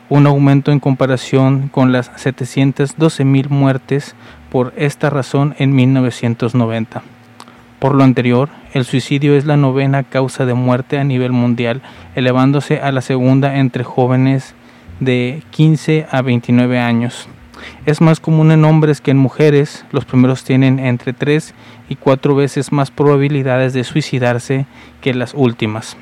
un 0.10 0.28
aumento 0.28 0.72
en 0.72 0.80
comparación 0.80 1.68
con 1.70 1.92
las 1.92 2.12
712 2.16 3.26
mil 3.26 3.50
muertes 3.50 4.14
por 4.52 4.72
esta 4.78 5.10
razón 5.10 5.56
en 5.58 5.74
1990. 5.74 7.02
Por 7.80 7.96
lo 7.96 8.04
anterior, 8.04 8.50
el 8.72 8.86
suicidio 8.86 9.36
es 9.36 9.46
la 9.46 9.58
novena 9.58 10.04
causa 10.04 10.46
de 10.46 10.54
muerte 10.54 11.00
a 11.00 11.04
nivel 11.04 11.32
mundial, 11.32 11.82
elevándose 12.14 12.82
a 12.82 12.92
la 12.92 13.02
segunda 13.02 13.58
entre 13.58 13.84
jóvenes 13.84 14.54
de 15.00 15.42
15 15.50 16.06
a 16.12 16.22
29 16.22 16.78
años. 16.78 17.28
Es 17.86 18.02
más 18.02 18.20
común 18.20 18.52
en 18.52 18.66
hombres 18.66 19.02
que 19.02 19.12
en 19.12 19.18
mujeres, 19.18 19.86
los 19.92 20.06
primeros 20.06 20.44
tienen 20.44 20.80
entre 20.80 21.14
3 21.14 21.54
y 21.90 21.96
4 21.96 22.36
veces 22.36 22.72
más 22.72 22.92
probabilidades 22.92 23.74
de 23.74 23.84
suicidarse 23.84 24.66
que 25.02 25.14
las 25.14 25.34
últimas. 25.34 25.98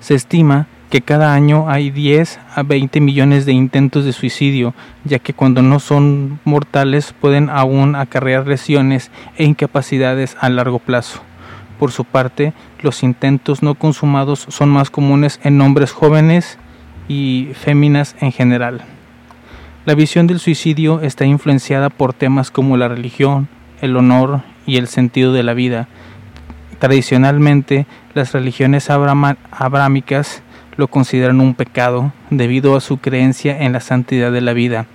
Se 0.00 0.14
estima 0.14 0.66
que 0.90 1.02
cada 1.02 1.34
año 1.34 1.70
hay 1.70 1.90
10 1.90 2.40
a 2.54 2.62
20 2.64 3.00
millones 3.00 3.46
de 3.46 3.52
intentos 3.52 4.04
de 4.04 4.12
suicidio, 4.12 4.74
ya 5.04 5.20
que 5.20 5.32
cuando 5.32 5.62
no 5.62 5.78
son 5.78 6.40
mortales 6.44 7.14
pueden 7.20 7.48
aún 7.48 7.94
acarrear 7.94 8.46
lesiones 8.46 9.10
e 9.36 9.44
incapacidades 9.44 10.36
a 10.40 10.48
largo 10.48 10.80
plazo. 10.80 11.20
Por 11.78 11.92
su 11.92 12.04
parte, 12.04 12.52
los 12.82 13.02
intentos 13.02 13.62
no 13.62 13.74
consumados 13.76 14.46
son 14.48 14.68
más 14.68 14.90
comunes 14.90 15.40
en 15.44 15.60
hombres 15.60 15.92
jóvenes 15.92 16.58
y 17.08 17.50
féminas 17.54 18.16
en 18.20 18.32
general. 18.32 18.82
La 19.86 19.94
visión 19.94 20.26
del 20.26 20.40
suicidio 20.40 21.00
está 21.00 21.24
influenciada 21.24 21.88
por 21.88 22.12
temas 22.12 22.50
como 22.50 22.76
la 22.76 22.88
religión, 22.88 23.48
el 23.80 23.96
honor 23.96 24.42
y 24.66 24.76
el 24.76 24.88
sentido 24.88 25.32
de 25.32 25.42
la 25.42 25.54
vida. 25.54 25.88
Tradicionalmente, 26.78 27.86
las 28.14 28.32
religiones 28.32 28.88
abrámicas 28.90 30.42
lo 30.76 30.88
consideran 30.88 31.40
un 31.40 31.54
pecado 31.54 32.12
debido 32.30 32.76
a 32.76 32.80
su 32.80 32.98
creencia 32.98 33.62
en 33.62 33.72
la 33.72 33.80
santidad 33.80 34.32
de 34.32 34.40
la 34.40 34.52
vida. 34.52 34.86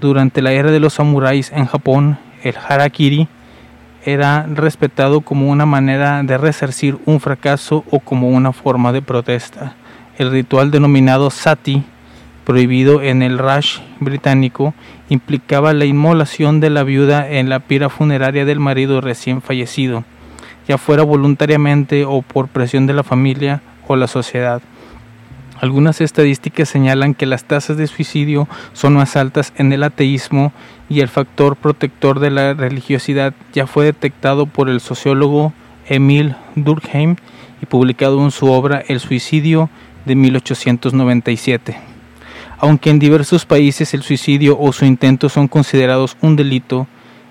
Durante 0.00 0.42
la 0.42 0.52
era 0.52 0.70
de 0.70 0.80
los 0.80 0.94
samuráis 0.94 1.50
en 1.52 1.66
Japón, 1.66 2.18
el 2.42 2.54
harakiri 2.56 3.28
era 4.04 4.46
respetado 4.46 5.22
como 5.22 5.48
una 5.48 5.64
manera 5.64 6.22
de 6.22 6.36
resarcir 6.36 6.98
un 7.06 7.20
fracaso 7.20 7.84
o 7.90 8.00
como 8.00 8.28
una 8.28 8.52
forma 8.52 8.92
de 8.92 9.00
protesta. 9.00 9.76
El 10.18 10.30
ritual 10.30 10.70
denominado 10.70 11.30
sati, 11.30 11.82
prohibido 12.44 13.02
en 13.02 13.22
el 13.22 13.38
Raj 13.38 13.80
británico, 14.00 14.74
implicaba 15.08 15.72
la 15.72 15.84
inmolación 15.84 16.60
de 16.60 16.70
la 16.70 16.82
viuda 16.82 17.28
en 17.28 17.48
la 17.48 17.60
pira 17.60 17.88
funeraria 17.88 18.44
del 18.44 18.60
marido 18.60 19.00
recién 19.00 19.42
fallecido, 19.42 20.04
ya 20.68 20.78
fuera 20.78 21.02
voluntariamente 21.02 22.04
o 22.04 22.22
por 22.22 22.48
presión 22.48 22.86
de 22.86 22.94
la 22.94 23.02
familia 23.02 23.62
o 23.86 23.96
la 23.96 24.06
sociedad. 24.06 24.62
Algunas 25.60 26.00
estadísticas 26.00 26.68
señalan 26.68 27.14
que 27.14 27.26
las 27.26 27.44
tasas 27.44 27.76
de 27.76 27.86
suicidio 27.86 28.48
son 28.72 28.94
más 28.94 29.16
altas 29.16 29.52
en 29.56 29.72
el 29.72 29.82
ateísmo 29.82 30.52
y 30.90 31.00
el 31.00 31.08
factor 31.08 31.56
protector 31.56 32.20
de 32.20 32.30
la 32.30 32.54
religiosidad 32.54 33.34
ya 33.52 33.66
fue 33.66 33.86
detectado 33.86 34.46
por 34.46 34.68
el 34.68 34.80
sociólogo 34.80 35.52
Emil 35.86 36.34
Durkheim 36.56 37.16
y 37.62 37.66
publicado 37.66 38.22
en 38.24 38.30
su 38.30 38.50
obra 38.50 38.82
El 38.88 39.00
suicidio 39.00 39.70
de 40.04 40.16
1897. 40.16 41.93
Aunque 42.58 42.90
en 42.90 42.98
diversos 42.98 43.46
países 43.46 43.94
el 43.94 44.02
suicidio 44.02 44.58
o 44.58 44.72
su 44.72 44.84
intento 44.84 45.28
son 45.28 45.48
considerados 45.48 46.16
un 46.20 46.36
delito, 46.36 46.86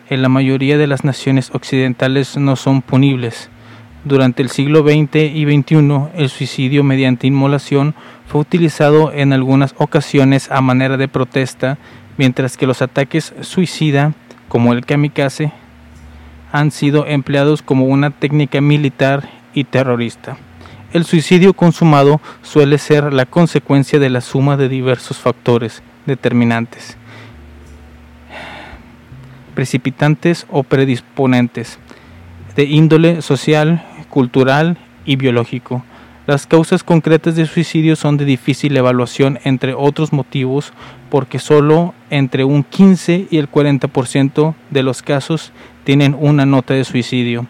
en 0.10 0.22
la 0.22 0.30
mayoría 0.30 0.78
de 0.78 0.88
las 0.88 1.04
naciones 1.04 1.50
occidentales 1.54 2.38
no 2.38 2.56
son 2.56 2.82
punibles. 2.82 3.50
Durante 4.04 4.42
el 4.42 4.50
siglo 4.50 4.82
XX 4.82 5.16
y 5.34 5.46
XXI, 5.46 6.10
el 6.16 6.30
suicidio 6.30 6.84
mediante 6.84 7.26
inmolación 7.26 7.96
fue 8.28 8.42
utilizado 8.42 9.14
en 9.14 9.32
algunas 9.32 9.74
ocasiones 9.78 10.52
a 10.52 10.60
manera 10.60 10.98
de 10.98 11.08
protesta, 11.08 11.78
mientras 12.18 12.58
que 12.58 12.68
los 12.68 12.82
ataques 12.82 13.34
suicida, 13.42 14.14
como 14.50 14.74
el 14.74 14.86
kamikaze, 14.86 15.54
han 16.52 16.72
sido 16.72 17.08
empleados 17.08 17.62
como 17.62 17.86
una 17.86 18.12
técnica 18.12 18.60
militar 18.60 19.30
y 19.54 19.64
terrorista. 19.64 20.38
El 20.94 21.06
suicidio 21.06 21.56
consumado 21.56 22.22
suele 22.44 22.78
ser 22.78 23.14
la 23.14 23.26
consecuencia 23.26 23.98
de 23.98 24.12
la 24.12 24.22
suma 24.22 24.58
de 24.58 24.70
diversos 24.70 25.18
factores 25.18 25.82
determinantes, 26.06 26.98
precipitantes 29.56 30.46
o 30.52 30.62
predisponentes, 30.62 31.80
de 32.56 32.66
índole 32.66 33.24
social, 33.24 33.84
cultural 34.12 34.78
y 35.04 35.16
biológico. 35.16 35.84
Las 36.28 36.46
causas 36.46 36.84
concretas 36.84 37.36
de 37.36 37.48
suicidio 37.48 37.96
son 37.96 38.18
de 38.18 38.26
difícil 38.26 38.78
evaluación 38.78 39.40
entre 39.46 39.74
otros 39.74 40.14
motivos 40.14 40.74
porque 41.10 41.40
solo 41.40 41.96
entre 42.12 42.44
un 42.44 42.64
15 42.64 43.30
y 43.32 43.40
el 43.40 43.50
40% 43.50 44.54
de 44.70 44.84
los 44.84 45.02
casos 45.02 45.54
tienen 45.86 46.16
una 46.20 46.46
nota 46.46 46.76
de 46.76 46.84
suicidio. 46.84 47.48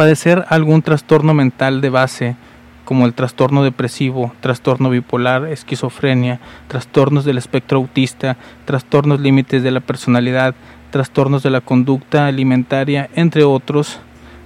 Padecer 0.00 0.46
algún 0.48 0.80
trastorno 0.80 1.34
mental 1.34 1.82
de 1.82 1.90
base 1.90 2.36
como 2.86 3.04
el 3.04 3.12
trastorno 3.12 3.62
depresivo, 3.62 4.32
trastorno 4.40 4.88
bipolar, 4.88 5.44
esquizofrenia, 5.44 6.40
trastornos 6.68 7.26
del 7.26 7.36
espectro 7.36 7.76
autista, 7.76 8.38
trastornos 8.64 9.20
límites 9.20 9.62
de 9.62 9.70
la 9.70 9.80
personalidad, 9.80 10.54
trastornos 10.90 11.42
de 11.42 11.50
la 11.50 11.60
conducta 11.60 12.24
alimentaria, 12.24 13.10
entre 13.14 13.44
otros, 13.44 14.00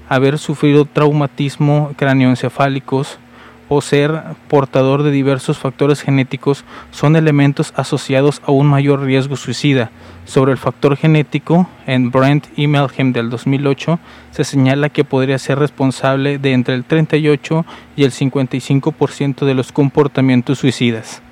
haber 0.08 0.38
sufrido 0.38 0.86
traumatismo 0.86 1.92
cráneoencefálicos 1.96 3.20
o 3.68 3.80
ser 3.80 4.22
portador 4.48 5.02
de 5.02 5.10
diversos 5.10 5.58
factores 5.58 6.02
genéticos 6.02 6.64
son 6.90 7.16
elementos 7.16 7.72
asociados 7.76 8.42
a 8.44 8.52
un 8.52 8.66
mayor 8.66 9.02
riesgo 9.02 9.36
suicida. 9.36 9.90
Sobre 10.24 10.52
el 10.52 10.58
factor 10.58 10.96
genético, 10.96 11.68
en 11.86 12.10
Brent 12.10 12.46
y 12.56 12.66
Melhem 12.66 13.12
del 13.12 13.30
2008 13.30 13.98
se 14.30 14.44
señala 14.44 14.88
que 14.88 15.04
podría 15.04 15.38
ser 15.38 15.58
responsable 15.58 16.38
de 16.38 16.52
entre 16.52 16.74
el 16.74 16.84
38 16.84 17.66
y 17.96 18.04
el 18.04 18.12
55% 18.12 19.44
de 19.44 19.54
los 19.54 19.72
comportamientos 19.72 20.58
suicidas. 20.58 21.22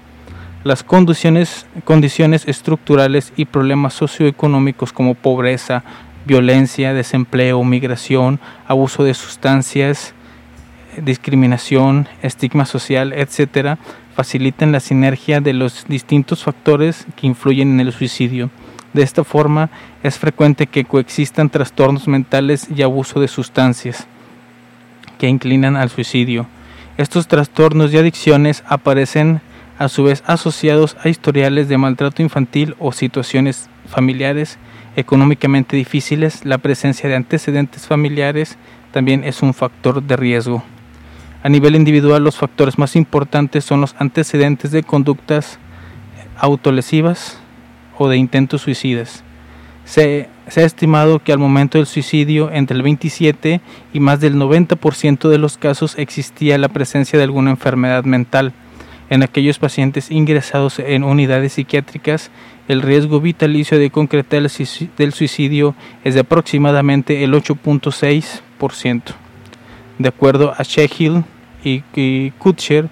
Las 0.64 0.84
condiciones, 0.84 1.66
condiciones 1.84 2.46
estructurales 2.46 3.32
y 3.36 3.46
problemas 3.46 3.94
socioeconómicos 3.94 4.92
como 4.92 5.14
pobreza, 5.14 5.82
violencia, 6.24 6.94
desempleo, 6.94 7.64
migración, 7.64 8.38
abuso 8.68 9.02
de 9.02 9.14
sustancias, 9.14 10.14
discriminación, 10.96 12.08
estigma 12.22 12.66
social, 12.66 13.12
etcétera, 13.12 13.78
facilitan 14.14 14.72
la 14.72 14.80
sinergia 14.80 15.40
de 15.40 15.52
los 15.52 15.86
distintos 15.88 16.44
factores 16.44 17.06
que 17.16 17.26
influyen 17.26 17.72
en 17.72 17.86
el 17.86 17.92
suicidio. 17.92 18.50
De 18.92 19.02
esta 19.02 19.24
forma, 19.24 19.70
es 20.02 20.18
frecuente 20.18 20.66
que 20.66 20.84
coexistan 20.84 21.48
trastornos 21.48 22.08
mentales 22.08 22.68
y 22.74 22.82
abuso 22.82 23.20
de 23.20 23.28
sustancias 23.28 24.06
que 25.18 25.28
inclinan 25.28 25.76
al 25.76 25.88
suicidio. 25.88 26.46
Estos 26.98 27.26
trastornos 27.26 27.92
y 27.92 27.98
adicciones 27.98 28.62
aparecen 28.66 29.40
a 29.78 29.88
su 29.88 30.04
vez 30.04 30.22
asociados 30.26 30.96
a 31.02 31.08
historiales 31.08 31.68
de 31.68 31.78
maltrato 31.78 32.22
infantil 32.22 32.76
o 32.78 32.92
situaciones 32.92 33.70
familiares 33.86 34.58
económicamente 34.96 35.76
difíciles. 35.76 36.44
La 36.44 36.58
presencia 36.58 37.08
de 37.08 37.16
antecedentes 37.16 37.86
familiares 37.86 38.58
también 38.92 39.24
es 39.24 39.42
un 39.42 39.54
factor 39.54 40.02
de 40.02 40.16
riesgo. 40.16 40.62
A 41.42 41.48
nivel 41.48 41.74
individual, 41.74 42.22
los 42.22 42.36
factores 42.36 42.78
más 42.78 42.94
importantes 42.94 43.64
son 43.64 43.80
los 43.80 43.96
antecedentes 43.98 44.70
de 44.70 44.84
conductas 44.84 45.58
autolesivas 46.38 47.38
o 47.98 48.08
de 48.08 48.16
intentos 48.16 48.62
suicidas. 48.62 49.24
Se, 49.84 50.28
ha 50.56 50.60
estimado 50.60 51.18
que 51.18 51.32
al 51.32 51.40
momento 51.40 51.78
del 51.78 51.86
suicidio, 51.86 52.52
entre 52.52 52.76
el 52.76 52.82
27 52.82 53.60
y 53.92 54.00
más 54.00 54.20
del 54.20 54.36
90% 54.36 55.28
de 55.28 55.38
los 55.38 55.58
casos 55.58 55.98
existía 55.98 56.58
la 56.58 56.68
presencia 56.68 57.18
de 57.18 57.24
alguna 57.24 57.50
enfermedad 57.50 58.04
mental. 58.04 58.52
En 59.10 59.24
aquellos 59.24 59.58
pacientes 59.58 60.12
ingresados 60.12 60.78
en 60.78 61.02
unidades 61.02 61.54
psiquiátricas, 61.54 62.30
el 62.68 62.82
riesgo 62.82 63.20
vitalicio 63.20 63.80
de 63.80 63.90
concretar 63.90 64.42
el 64.98 65.12
suicidio 65.12 65.74
es 66.04 66.14
de 66.14 66.20
aproximadamente 66.20 67.24
el 67.24 67.34
8.6%. 67.34 69.21
De 69.98 70.08
acuerdo 70.08 70.52
a 70.56 70.62
Sheffield 70.62 71.24
y, 71.64 71.82
y 71.94 72.30
Kutcher 72.32 72.88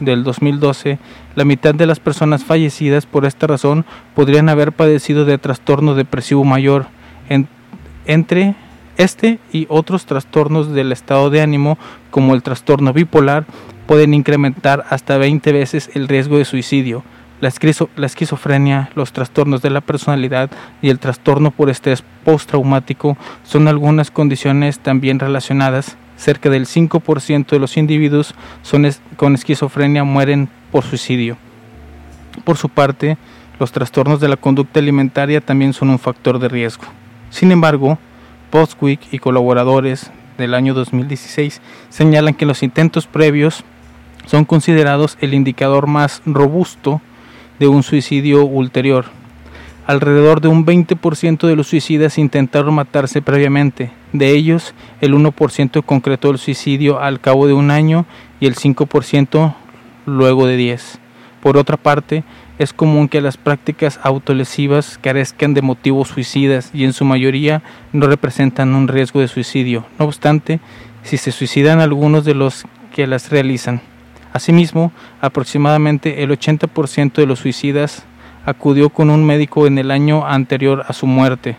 del 0.00 0.24
2012, 0.24 0.98
la 1.34 1.44
mitad 1.44 1.74
de 1.74 1.86
las 1.86 2.00
personas 2.00 2.44
fallecidas 2.44 3.06
por 3.06 3.24
esta 3.26 3.46
razón 3.46 3.84
podrían 4.14 4.48
haber 4.48 4.72
padecido 4.72 5.24
de 5.24 5.38
trastorno 5.38 5.94
depresivo 5.94 6.44
mayor. 6.44 6.86
En, 7.28 7.48
entre 8.06 8.54
este 8.96 9.38
y 9.52 9.66
otros 9.68 10.06
trastornos 10.06 10.72
del 10.72 10.92
estado 10.92 11.30
de 11.30 11.42
ánimo, 11.42 11.78
como 12.10 12.34
el 12.34 12.42
trastorno 12.42 12.92
bipolar, 12.92 13.46
pueden 13.86 14.14
incrementar 14.14 14.84
hasta 14.90 15.18
20 15.18 15.52
veces 15.52 15.90
el 15.94 16.08
riesgo 16.08 16.38
de 16.38 16.44
suicidio. 16.44 17.04
La, 17.40 17.52
la, 17.96 18.06
esquizofrenia, 18.06 18.90
los 18.94 19.12
trastornos 19.12 19.60
de 19.60 19.68
la 19.68 19.82
personalidad 19.82 20.50
y 20.80 20.88
el 20.88 20.98
trastorno 20.98 21.50
por 21.50 21.68
estrés 21.68 22.02
postraumático 22.24 23.18
son 23.42 23.68
algunas 23.68 24.10
condiciones 24.10 24.78
también 24.78 25.18
relacionadas. 25.18 25.98
Cerca 26.16 26.50
del 26.50 26.66
5% 26.66 27.46
de 27.46 27.58
los 27.58 27.76
individuos 27.76 28.34
son 28.62 28.88
con 29.16 29.34
esquizofrenia 29.34 30.04
mueren 30.04 30.48
por 30.72 30.84
suicidio. 30.84 31.36
Por 32.44 32.56
su 32.56 32.68
parte, 32.68 33.18
los 33.58 33.72
trastornos 33.72 34.20
de 34.20 34.28
la 34.28 34.36
conducta 34.36 34.80
alimentaria 34.80 35.40
también 35.40 35.72
son 35.72 35.90
un 35.90 35.98
factor 35.98 36.38
de 36.38 36.48
riesgo. 36.48 36.84
Sin 37.30 37.52
embargo, 37.52 37.98
Postwick 38.50 39.00
y 39.12 39.18
colaboradores 39.18 40.10
del 40.38 40.54
año 40.54 40.74
2016 40.74 41.60
señalan 41.88 42.34
que 42.34 42.46
los 42.46 42.62
intentos 42.62 43.06
previos 43.06 43.64
son 44.26 44.44
considerados 44.44 45.16
el 45.20 45.34
indicador 45.34 45.86
más 45.86 46.22
robusto 46.26 47.00
de 47.58 47.68
un 47.68 47.82
suicidio 47.82 48.44
ulterior. 48.44 49.06
Alrededor 49.86 50.40
de 50.40 50.48
un 50.48 50.66
20% 50.66 51.46
de 51.46 51.54
los 51.54 51.68
suicidas 51.68 52.18
intentaron 52.18 52.74
matarse 52.74 53.22
previamente. 53.22 53.92
De 54.12 54.30
ellos, 54.30 54.74
el 55.00 55.14
1% 55.14 55.84
concretó 55.84 56.30
el 56.30 56.38
suicidio 56.38 57.00
al 57.00 57.20
cabo 57.20 57.46
de 57.46 57.52
un 57.52 57.70
año 57.70 58.04
y 58.40 58.46
el 58.46 58.56
5% 58.56 59.54
luego 60.04 60.48
de 60.48 60.56
10. 60.56 60.98
Por 61.40 61.56
otra 61.56 61.76
parte, 61.76 62.24
es 62.58 62.72
común 62.72 63.08
que 63.08 63.20
las 63.20 63.36
prácticas 63.36 64.00
autolesivas 64.02 64.98
carezcan 65.00 65.54
de 65.54 65.62
motivos 65.62 66.08
suicidas 66.08 66.70
y 66.74 66.82
en 66.82 66.92
su 66.92 67.04
mayoría 67.04 67.62
no 67.92 68.08
representan 68.08 68.74
un 68.74 68.88
riesgo 68.88 69.20
de 69.20 69.28
suicidio. 69.28 69.86
No 70.00 70.06
obstante, 70.06 70.58
si 71.04 71.16
se 71.16 71.30
suicidan 71.30 71.78
algunos 71.78 72.24
de 72.24 72.34
los 72.34 72.64
que 72.92 73.06
las 73.06 73.30
realizan. 73.30 73.80
Asimismo, 74.32 74.90
aproximadamente 75.20 76.24
el 76.24 76.30
80% 76.30 77.12
de 77.12 77.26
los 77.26 77.38
suicidas 77.38 78.04
acudió 78.46 78.88
con 78.88 79.10
un 79.10 79.26
médico 79.26 79.66
en 79.66 79.76
el 79.76 79.90
año 79.90 80.26
anterior 80.26 80.84
a 80.88 80.94
su 80.94 81.06
muerte. 81.06 81.58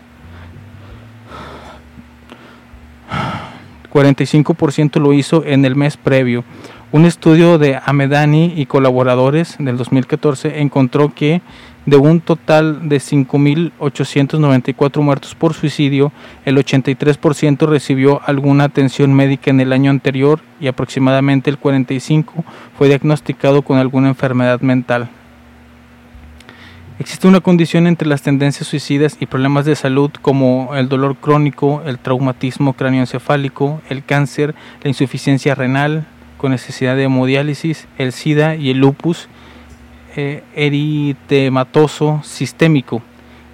45% 3.92 5.00
lo 5.00 5.12
hizo 5.12 5.44
en 5.44 5.64
el 5.64 5.76
mes 5.76 5.96
previo. 5.96 6.42
Un 6.90 7.04
estudio 7.04 7.58
de 7.58 7.78
Amedani 7.84 8.54
y 8.56 8.66
colaboradores 8.66 9.56
del 9.58 9.76
2014 9.76 10.60
encontró 10.60 11.12
que 11.14 11.42
de 11.84 11.96
un 11.96 12.20
total 12.20 12.88
de 12.88 12.96
5.894 12.96 15.00
muertos 15.00 15.34
por 15.34 15.54
suicidio, 15.54 16.12
el 16.44 16.56
83% 16.56 17.66
recibió 17.66 18.20
alguna 18.26 18.64
atención 18.64 19.14
médica 19.14 19.50
en 19.50 19.60
el 19.60 19.72
año 19.72 19.90
anterior 19.90 20.40
y 20.60 20.66
aproximadamente 20.66 21.50
el 21.50 21.60
45% 21.60 22.44
fue 22.76 22.88
diagnosticado 22.88 23.62
con 23.62 23.78
alguna 23.78 24.08
enfermedad 24.08 24.60
mental. 24.60 25.08
Existe 27.00 27.28
una 27.28 27.40
condición 27.40 27.86
entre 27.86 28.08
las 28.08 28.22
tendencias 28.22 28.66
suicidas 28.66 29.16
y 29.20 29.26
problemas 29.26 29.64
de 29.64 29.76
salud 29.76 30.10
como 30.20 30.74
el 30.74 30.88
dolor 30.88 31.14
crónico, 31.16 31.80
el 31.86 32.00
traumatismo 32.00 32.72
cráneoencefálico, 32.72 33.80
el 33.88 34.04
cáncer, 34.04 34.56
la 34.82 34.88
insuficiencia 34.88 35.54
renal 35.54 36.08
con 36.38 36.50
necesidad 36.50 36.96
de 36.96 37.04
hemodiálisis, 37.04 37.86
el 37.98 38.10
SIDA 38.10 38.56
y 38.56 38.70
el 38.70 38.78
lupus 38.78 39.28
eh, 40.16 40.42
eritematoso 40.56 42.20
sistémico. 42.24 43.00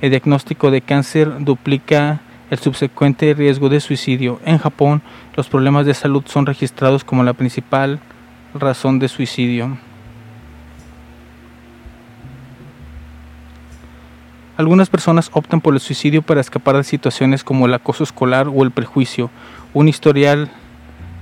El 0.00 0.08
diagnóstico 0.08 0.70
de 0.70 0.80
cáncer 0.80 1.30
duplica 1.40 2.22
el 2.48 2.58
subsecuente 2.58 3.34
riesgo 3.34 3.68
de 3.68 3.80
suicidio. 3.80 4.40
En 4.46 4.56
Japón, 4.56 5.02
los 5.36 5.50
problemas 5.50 5.84
de 5.84 5.92
salud 5.92 6.24
son 6.24 6.46
registrados 6.46 7.04
como 7.04 7.22
la 7.22 7.34
principal 7.34 8.00
razón 8.54 8.98
de 8.98 9.08
suicidio. 9.08 9.76
Algunas 14.56 14.88
personas 14.88 15.30
optan 15.32 15.60
por 15.60 15.74
el 15.74 15.80
suicidio 15.80 16.22
para 16.22 16.40
escapar 16.40 16.76
de 16.76 16.84
situaciones 16.84 17.42
como 17.42 17.66
el 17.66 17.74
acoso 17.74 18.04
escolar 18.04 18.46
o 18.48 18.62
el 18.62 18.70
prejuicio. 18.70 19.30
Un 19.72 19.88
historial 19.88 20.48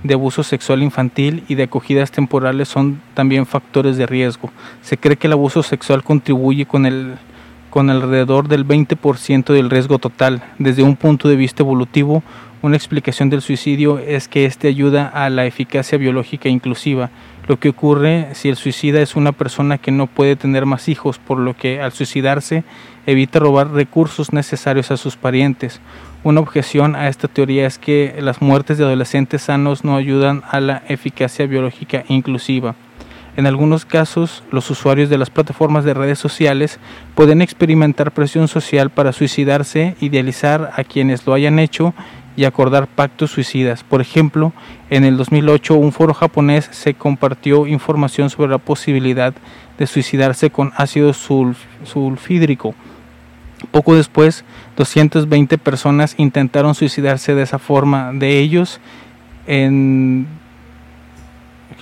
de 0.03 0.15
abuso 0.15 0.43
sexual 0.43 0.83
infantil 0.83 1.43
y 1.49 1.55
de 1.55 1.63
acogidas 1.63 2.11
temporales 2.11 2.69
son 2.69 3.01
también 3.15 3.47
factores 3.47 3.97
de 3.97 4.07
riesgo. 4.07 4.51
Se 4.83 4.99
cree 4.99 5.17
que 5.17 5.29
el 5.29 5.33
abuso 5.33 5.63
sexual 5.63 6.03
contribuye 6.03 6.67
con 6.67 6.85
el 6.85 7.15
con 7.73 7.89
alrededor 7.89 8.49
del 8.49 8.67
20% 8.67 9.55
del 9.55 9.71
riesgo 9.71 9.99
total. 9.99 10.43
Desde 10.59 10.83
un 10.83 10.95
punto 10.95 11.27
de 11.27 11.37
vista 11.37 11.63
evolutivo, 11.63 12.23
una 12.61 12.77
explicación 12.77 13.31
del 13.31 13.41
suicidio 13.41 13.99
es 13.99 14.29
que 14.29 14.45
este 14.45 14.69
ayuda 14.69 15.09
a 15.09 15.31
la 15.31 15.47
eficacia 15.47 15.97
biológica 15.97 16.51
inclusiva. 16.51 17.09
Lo 17.49 17.59
que 17.59 17.71
ocurre 17.71 18.29
si 18.35 18.51
el 18.51 18.57
suicida 18.57 19.01
es 19.01 19.17
una 19.17 19.33
persona 19.33 19.79
que 19.79 19.91
no 19.91 20.07
puede 20.07 20.37
tener 20.37 20.67
más 20.67 20.87
hijos, 20.87 21.19
por 21.19 21.39
lo 21.39 21.57
que 21.57 21.81
al 21.81 21.93
suicidarse 21.93 22.63
evita 23.07 23.39
robar 23.39 23.71
recursos 23.71 24.35
necesarios 24.35 24.91
a 24.91 24.99
sus 24.99 25.17
parientes. 25.17 25.81
Una 26.25 26.41
objeción 26.41 26.95
a 26.95 27.09
esta 27.09 27.27
teoría 27.27 27.67
es 27.67 27.79
que 27.79 28.17
las 28.21 28.43
muertes 28.43 28.77
de 28.77 28.85
adolescentes 28.85 29.41
sanos 29.41 29.83
no 29.83 29.97
ayudan 29.97 30.43
a 30.51 30.61
la 30.61 30.83
eficacia 30.89 31.47
biológica 31.47 32.05
inclusiva. 32.09 32.75
En 33.37 33.47
algunos 33.47 33.87
casos, 33.87 34.43
los 34.51 34.71
usuarios 34.71 35.09
de 35.09 35.17
las 35.17 35.31
plataformas 35.31 35.85
de 35.85 35.95
redes 35.95 36.19
sociales 36.19 36.79
pueden 37.15 37.41
experimentar 37.41 38.13
presión 38.13 38.47
social 38.47 38.91
para 38.91 39.13
suicidarse, 39.13 39.97
idealizar 40.01 40.71
a 40.77 40.85
quienes 40.85 41.27
lo 41.27 41.33
hayan 41.33 41.59
hecho 41.59 41.95
y 42.37 42.45
acordar 42.45 42.89
pactos 42.89 43.31
suicidas. 43.31 43.85
Por 43.85 44.01
ejemplo, 44.03 44.53
en 44.91 45.05
el 45.05 45.17
2008 45.17 45.75
un 45.75 45.93
foro 45.93 46.13
japonés 46.13 46.69
se 46.73 46.93
compartió 46.95 47.67
información 47.67 48.29
sobre 48.29 48.51
la 48.51 48.59
posibilidad 48.59 49.33
de 49.79 49.87
suicidarse 49.87 50.51
con 50.51 50.73
ácido 50.77 51.13
sulf- 51.13 51.57
sulfídrico. 51.85 52.75
Poco 53.71 53.95
después, 53.95 54.45
220 54.77 55.57
personas 55.57 56.15
intentaron 56.19 56.75
suicidarse 56.75 57.35
de 57.35 57.43
esa 57.43 57.59
forma. 57.59 58.13
De 58.13 58.41
ellos, 58.41 58.81
en 59.47 60.27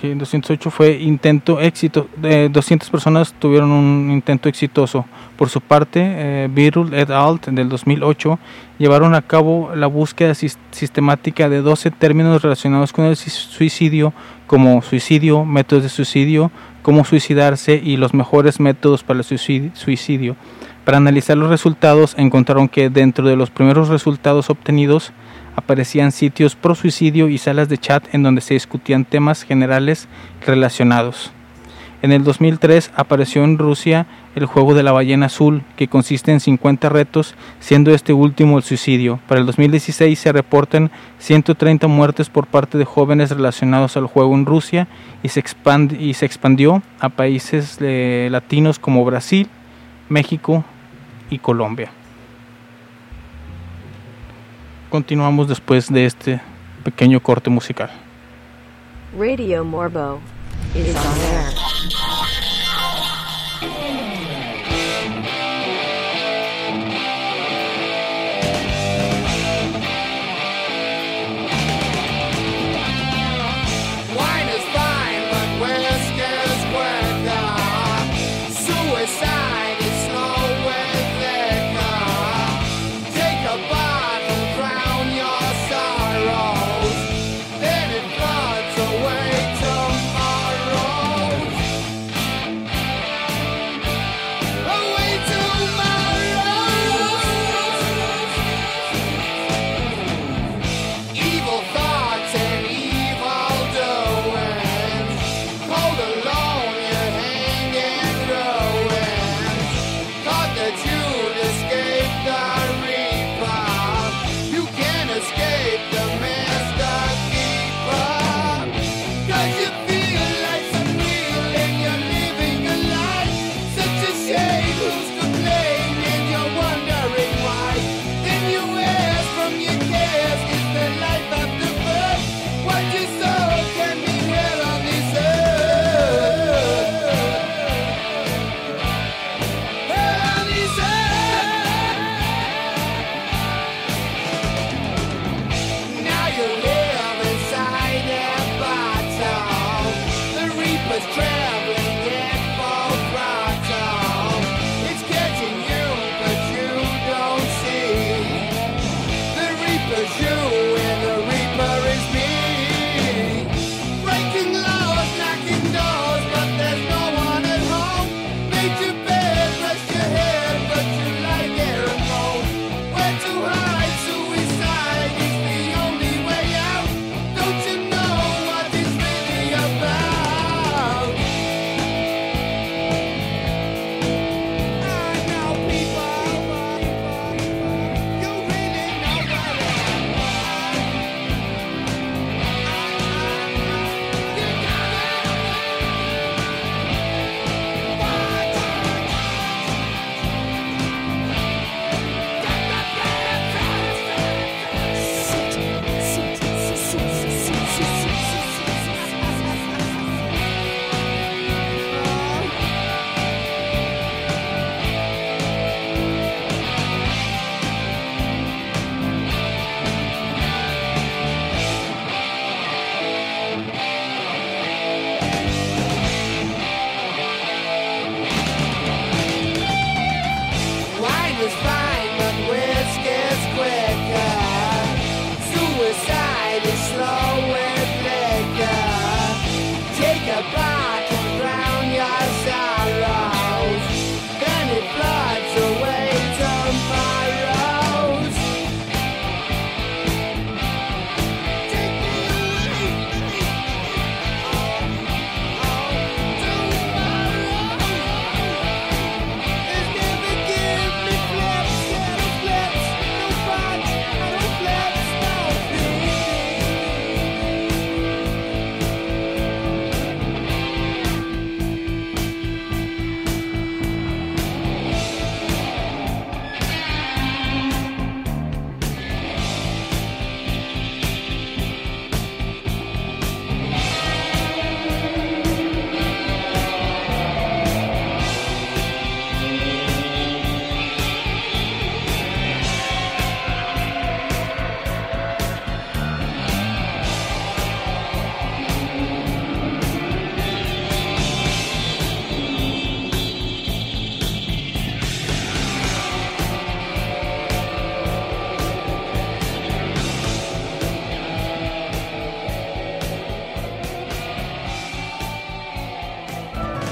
que 0.01 0.11
en 0.11 0.17
208 0.17 0.71
fue 0.71 0.93
intento 0.99 1.61
éxito, 1.61 2.07
de 2.17 2.49
200 2.49 2.89
personas 2.89 3.33
tuvieron 3.37 3.69
un 3.69 4.09
intento 4.11 4.49
exitoso. 4.49 5.05
Por 5.37 5.49
su 5.49 5.61
parte, 5.61 5.99
eh, 6.03 6.49
Birul 6.51 6.93
et 6.95 7.09
al. 7.11 7.39
del 7.51 7.69
2008 7.69 8.39
llevaron 8.79 9.13
a 9.13 9.21
cabo 9.21 9.71
la 9.75 9.85
búsqueda 9.85 10.33
sis- 10.33 10.57
sistemática 10.71 11.49
de 11.49 11.61
12 11.61 11.91
términos 11.91 12.41
relacionados 12.41 12.91
con 12.93 13.05
el 13.05 13.15
suicidio, 13.15 14.11
como 14.47 14.81
suicidio, 14.81 15.45
métodos 15.45 15.83
de 15.83 15.89
suicidio, 15.89 16.51
cómo 16.81 17.05
suicidarse 17.05 17.79
y 17.83 17.97
los 17.97 18.15
mejores 18.15 18.59
métodos 18.59 19.03
para 19.03 19.19
el 19.19 19.25
suicid- 19.25 19.71
suicidio. 19.75 20.35
Para 20.83 20.97
analizar 20.97 21.37
los 21.37 21.49
resultados, 21.49 22.15
encontraron 22.17 22.67
que 22.67 22.89
dentro 22.89 23.27
de 23.27 23.35
los 23.35 23.51
primeros 23.51 23.87
resultados 23.89 24.49
obtenidos, 24.49 25.13
aparecían 25.55 26.11
sitios 26.11 26.55
pro 26.55 26.75
suicidio 26.75 27.29
y 27.29 27.37
salas 27.37 27.69
de 27.69 27.77
chat 27.77 28.03
en 28.13 28.23
donde 28.23 28.41
se 28.41 28.53
discutían 28.53 29.05
temas 29.05 29.43
generales 29.43 30.07
relacionados. 30.45 31.31
En 32.01 32.11
el 32.11 32.23
2003 32.23 32.91
apareció 32.95 33.43
en 33.43 33.59
Rusia 33.59 34.07
el 34.33 34.47
juego 34.47 34.73
de 34.73 34.81
la 34.81 34.91
ballena 34.91 35.27
azul, 35.27 35.61
que 35.75 35.87
consiste 35.87 36.31
en 36.31 36.39
50 36.39 36.89
retos, 36.89 37.35
siendo 37.59 37.93
este 37.93 38.11
último 38.11 38.57
el 38.57 38.63
suicidio. 38.63 39.19
Para 39.27 39.39
el 39.39 39.45
2016 39.45 40.17
se 40.17 40.31
reportan 40.31 40.89
130 41.19 41.87
muertes 41.87 42.29
por 42.29 42.47
parte 42.47 42.79
de 42.79 42.85
jóvenes 42.85 43.29
relacionados 43.29 43.97
al 43.97 44.07
juego 44.07 44.33
en 44.33 44.47
Rusia 44.47 44.87
y 45.21 45.29
se, 45.29 45.43
expand- 45.43 45.99
y 45.99 46.15
se 46.15 46.25
expandió 46.25 46.81
a 46.99 47.09
países 47.09 47.77
eh, 47.81 48.29
latinos 48.31 48.79
como 48.79 49.05
Brasil, 49.05 49.47
México 50.09 50.65
y 51.29 51.37
Colombia. 51.37 51.91
Continuamos 54.91 55.47
después 55.47 55.87
de 55.87 56.05
este 56.05 56.41
pequeño 56.83 57.23
corte 57.23 57.49
musical. 57.49 57.89
Radio 59.17 59.63
Morbo 59.63 60.19
is 60.75 60.93
on. 60.97 62.50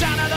shine 0.00 0.29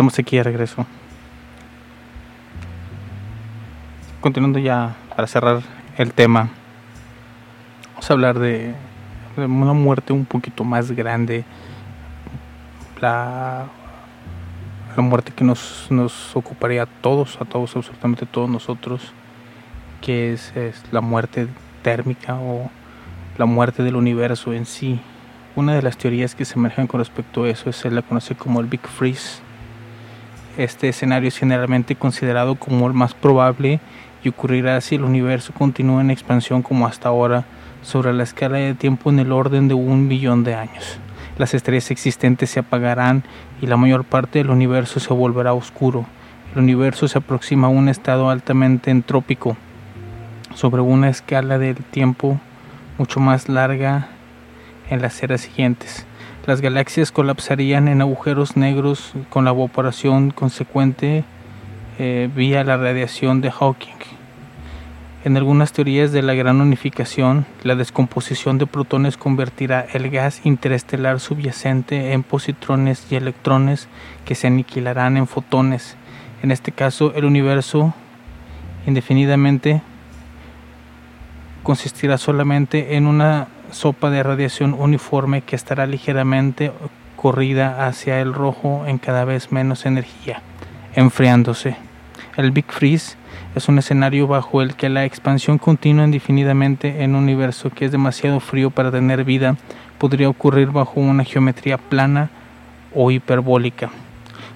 estamos 0.00 0.18
aquí 0.18 0.38
de 0.38 0.44
regreso. 0.44 0.86
Continuando 4.22 4.58
ya 4.58 4.96
para 5.14 5.26
cerrar 5.26 5.60
el 5.98 6.14
tema, 6.14 6.48
vamos 7.90 8.10
a 8.10 8.14
hablar 8.14 8.38
de, 8.38 8.74
una 9.36 9.74
muerte 9.74 10.14
un 10.14 10.24
poquito 10.24 10.64
más 10.64 10.90
grande. 10.92 11.44
La, 13.02 13.66
muerte 14.96 15.32
que 15.32 15.44
nos, 15.44 15.86
nos 15.90 16.34
ocuparía 16.34 16.84
a 16.84 16.86
todos, 16.86 17.38
a 17.38 17.44
todos, 17.44 17.76
absolutamente 17.76 18.24
todos 18.24 18.48
nosotros, 18.48 19.12
que 20.00 20.32
es, 20.32 20.56
es 20.56 20.82
la 20.92 21.02
muerte 21.02 21.46
térmica 21.82 22.36
o 22.36 22.70
la 23.36 23.44
muerte 23.44 23.82
del 23.82 23.96
universo 23.96 24.54
en 24.54 24.64
sí. 24.64 24.98
Una 25.56 25.74
de 25.74 25.82
las 25.82 25.98
teorías 25.98 26.34
que 26.34 26.46
se 26.46 26.58
emergen 26.58 26.86
con 26.86 27.00
respecto 27.00 27.44
a 27.44 27.50
eso 27.50 27.68
es 27.68 27.84
la 27.84 28.00
conoce 28.00 28.34
como 28.34 28.60
el 28.60 28.66
Big 28.66 28.86
Freeze. 28.86 29.42
Este 30.60 30.90
escenario 30.90 31.28
es 31.28 31.38
generalmente 31.38 31.96
considerado 31.96 32.54
como 32.54 32.86
el 32.86 32.92
más 32.92 33.14
probable 33.14 33.80
y 34.22 34.28
ocurrirá 34.28 34.78
si 34.82 34.96
el 34.96 35.04
universo 35.04 35.54
continúa 35.54 36.02
en 36.02 36.10
expansión 36.10 36.60
como 36.60 36.86
hasta 36.86 37.08
ahora 37.08 37.46
sobre 37.80 38.12
la 38.12 38.24
escala 38.24 38.58
de 38.58 38.74
tiempo 38.74 39.08
en 39.08 39.20
el 39.20 39.32
orden 39.32 39.68
de 39.68 39.74
un 39.74 40.10
billón 40.10 40.44
de 40.44 40.54
años. 40.54 40.98
Las 41.38 41.54
estrellas 41.54 41.90
existentes 41.90 42.50
se 42.50 42.60
apagarán 42.60 43.22
y 43.62 43.68
la 43.68 43.78
mayor 43.78 44.04
parte 44.04 44.40
del 44.40 44.50
universo 44.50 45.00
se 45.00 45.14
volverá 45.14 45.54
oscuro. 45.54 46.04
El 46.52 46.60
universo 46.60 47.08
se 47.08 47.16
aproxima 47.16 47.68
a 47.68 47.70
un 47.70 47.88
estado 47.88 48.28
altamente 48.28 48.90
entrópico 48.90 49.56
sobre 50.54 50.82
una 50.82 51.08
escala 51.08 51.56
del 51.56 51.76
tiempo 51.76 52.38
mucho 52.98 53.18
más 53.18 53.48
larga 53.48 54.08
en 54.90 55.00
las 55.00 55.22
eras 55.22 55.40
siguientes. 55.40 56.04
Las 56.50 56.62
galaxias 56.62 57.12
colapsarían 57.12 57.86
en 57.86 58.00
agujeros 58.00 58.56
negros 58.56 59.12
con 59.28 59.44
la 59.44 59.52
evaporación 59.52 60.32
consecuente 60.32 61.22
eh, 62.00 62.28
vía 62.34 62.64
la 62.64 62.76
radiación 62.76 63.40
de 63.40 63.52
Hawking. 63.52 64.00
En 65.22 65.36
algunas 65.36 65.72
teorías 65.72 66.10
de 66.10 66.22
la 66.22 66.34
gran 66.34 66.60
unificación, 66.60 67.46
la 67.62 67.76
descomposición 67.76 68.58
de 68.58 68.66
protones 68.66 69.16
convertirá 69.16 69.86
el 69.92 70.10
gas 70.10 70.40
interestelar 70.42 71.20
subyacente 71.20 72.14
en 72.14 72.24
positrones 72.24 73.06
y 73.12 73.14
electrones 73.14 73.86
que 74.24 74.34
se 74.34 74.48
aniquilarán 74.48 75.16
en 75.18 75.28
fotones. 75.28 75.96
En 76.42 76.50
este 76.50 76.72
caso, 76.72 77.14
el 77.14 77.26
universo 77.26 77.94
indefinidamente 78.88 79.82
consistirá 81.62 82.18
solamente 82.18 82.96
en 82.96 83.06
una 83.06 83.46
sopa 83.72 84.10
de 84.10 84.22
radiación 84.22 84.74
uniforme 84.74 85.42
que 85.42 85.56
estará 85.56 85.86
ligeramente 85.86 86.72
corrida 87.16 87.86
hacia 87.86 88.20
el 88.20 88.32
rojo 88.32 88.84
en 88.86 88.98
cada 88.98 89.24
vez 89.24 89.52
menos 89.52 89.86
energía, 89.86 90.42
enfriándose. 90.94 91.76
El 92.36 92.50
Big 92.50 92.66
Freeze 92.70 93.16
es 93.54 93.68
un 93.68 93.78
escenario 93.78 94.26
bajo 94.26 94.62
el 94.62 94.74
que 94.74 94.88
la 94.88 95.04
expansión 95.04 95.58
continua 95.58 96.04
indefinidamente 96.04 97.02
en 97.02 97.14
un 97.14 97.24
universo 97.24 97.70
que 97.70 97.84
es 97.84 97.92
demasiado 97.92 98.40
frío 98.40 98.70
para 98.70 98.90
tener 98.90 99.24
vida 99.24 99.56
podría 99.98 100.30
ocurrir 100.30 100.68
bajo 100.70 101.00
una 101.00 101.24
geometría 101.24 101.76
plana 101.76 102.30
o 102.94 103.10
hiperbólica, 103.10 103.90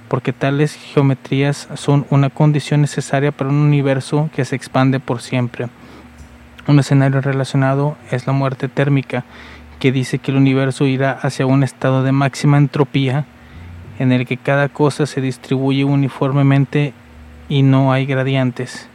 porque 0.09 0.33
tales 0.33 0.75
geometrías 0.75 1.69
son 1.75 2.07
una 2.09 2.31
condición 2.31 2.81
necesaria 2.81 3.31
para 3.31 3.51
un 3.51 3.57
universo 3.57 4.31
que 4.35 4.45
se 4.45 4.57
expande 4.57 5.01
por 5.01 5.21
siempre. 5.21 5.69
Un 6.67 6.79
escenario 6.79 7.21
relacionado 7.21 7.97
es 8.11 8.27
la 8.27 8.33
muerte 8.33 8.69
térmica, 8.69 9.25
que 9.79 9.93
dice 9.93 10.19
que 10.19 10.31
el 10.31 10.39
universo 10.39 10.87
irá 10.87 11.12
hacia 11.12 11.47
un 11.47 11.62
estado 11.62 12.03
de 12.03 12.12
máxima 12.12 12.57
entropía 12.57 13.27
en 13.99 14.12
el 14.12 14.27
que 14.27 14.37
cada 14.37 14.69
cosa 14.69 15.07
se 15.07 15.21
distribuye 15.21 15.85
uniformemente 15.85 16.95
y 17.49 17.62
no 17.62 17.93
hay 17.93 18.07
gradientes 18.07 18.89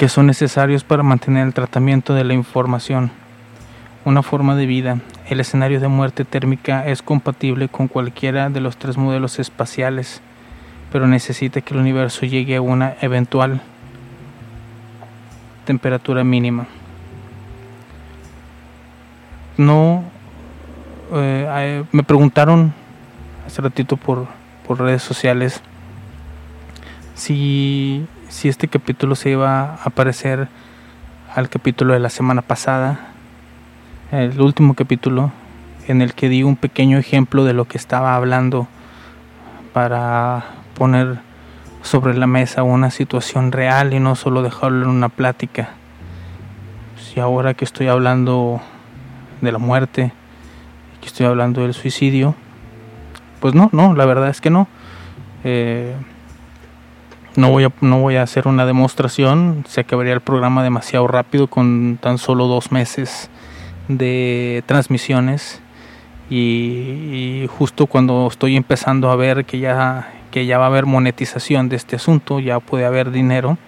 que 0.00 0.08
son 0.08 0.26
necesarios 0.26 0.82
para 0.82 1.02
mantener 1.02 1.46
el 1.46 1.52
tratamiento 1.52 2.14
de 2.14 2.24
la 2.24 2.32
información. 2.32 3.10
Una 4.06 4.22
forma 4.22 4.56
de 4.56 4.64
vida. 4.64 4.98
El 5.28 5.40
escenario 5.40 5.78
de 5.78 5.88
muerte 5.88 6.24
térmica 6.24 6.86
es 6.86 7.02
compatible 7.02 7.68
con 7.68 7.86
cualquiera 7.86 8.48
de 8.48 8.60
los 8.60 8.78
tres 8.78 8.96
modelos 8.96 9.38
espaciales, 9.38 10.22
pero 10.90 11.06
necesita 11.06 11.60
que 11.60 11.74
el 11.74 11.80
universo 11.80 12.24
llegue 12.24 12.56
a 12.56 12.62
una 12.62 12.94
eventual 13.02 13.60
temperatura 15.70 16.24
mínima. 16.24 16.66
No, 19.56 20.02
eh, 21.12 21.84
me 21.92 22.02
preguntaron 22.02 22.74
hace 23.46 23.62
ratito 23.62 23.96
por, 23.96 24.26
por 24.66 24.80
redes 24.80 25.04
sociales 25.04 25.62
si, 27.14 28.04
si 28.28 28.48
este 28.48 28.66
capítulo 28.66 29.14
se 29.14 29.30
iba 29.30 29.76
a 29.76 29.90
parecer 29.90 30.48
al 31.36 31.48
capítulo 31.48 31.94
de 31.94 32.00
la 32.00 32.10
semana 32.10 32.42
pasada, 32.42 32.98
el 34.10 34.40
último 34.40 34.74
capítulo 34.74 35.30
en 35.86 36.02
el 36.02 36.14
que 36.14 36.28
di 36.28 36.42
un 36.42 36.56
pequeño 36.56 36.98
ejemplo 36.98 37.44
de 37.44 37.52
lo 37.52 37.66
que 37.66 37.78
estaba 37.78 38.16
hablando 38.16 38.66
para 39.72 40.46
poner 40.76 41.20
sobre 41.82 42.14
la 42.16 42.26
mesa 42.26 42.62
una 42.62 42.90
situación 42.90 43.52
real 43.52 43.94
y 43.94 44.00
no 44.00 44.14
solo 44.14 44.42
dejarlo 44.42 44.84
en 44.84 44.90
una 44.90 45.08
plática. 45.08 45.70
Si 46.96 47.20
ahora 47.20 47.54
que 47.54 47.64
estoy 47.64 47.88
hablando 47.88 48.60
de 49.40 49.52
la 49.52 49.58
muerte, 49.58 50.12
que 51.00 51.06
estoy 51.06 51.26
hablando 51.26 51.62
del 51.62 51.74
suicidio, 51.74 52.34
pues 53.40 53.54
no, 53.54 53.70
no, 53.72 53.94
la 53.94 54.04
verdad 54.04 54.28
es 54.28 54.40
que 54.40 54.50
no. 54.50 54.68
Eh, 55.44 55.94
no 57.36 57.50
voy, 57.50 57.64
a, 57.64 57.72
no 57.80 58.00
voy 58.00 58.16
a 58.16 58.22
hacer 58.22 58.48
una 58.48 58.66
demostración, 58.66 59.64
se 59.68 59.80
acabaría 59.80 60.12
el 60.12 60.20
programa 60.20 60.62
demasiado 60.62 61.06
rápido 61.06 61.46
con 61.46 61.98
tan 62.00 62.18
solo 62.18 62.46
dos 62.46 62.72
meses 62.72 63.30
de 63.88 64.62
transmisiones 64.66 65.60
y, 66.28 67.42
y 67.42 67.48
justo 67.48 67.86
cuando 67.86 68.26
estoy 68.26 68.56
empezando 68.56 69.10
a 69.10 69.16
ver 69.16 69.44
que 69.44 69.58
ya, 69.58 70.12
que 70.30 70.46
ya 70.46 70.58
va 70.58 70.64
a 70.64 70.68
haber 70.68 70.86
monetización 70.86 71.68
de 71.68 71.76
este 71.76 71.96
asunto, 71.96 72.40
ya 72.40 72.60
puede 72.60 72.84
haber 72.84 73.10
dinero, 73.10 73.58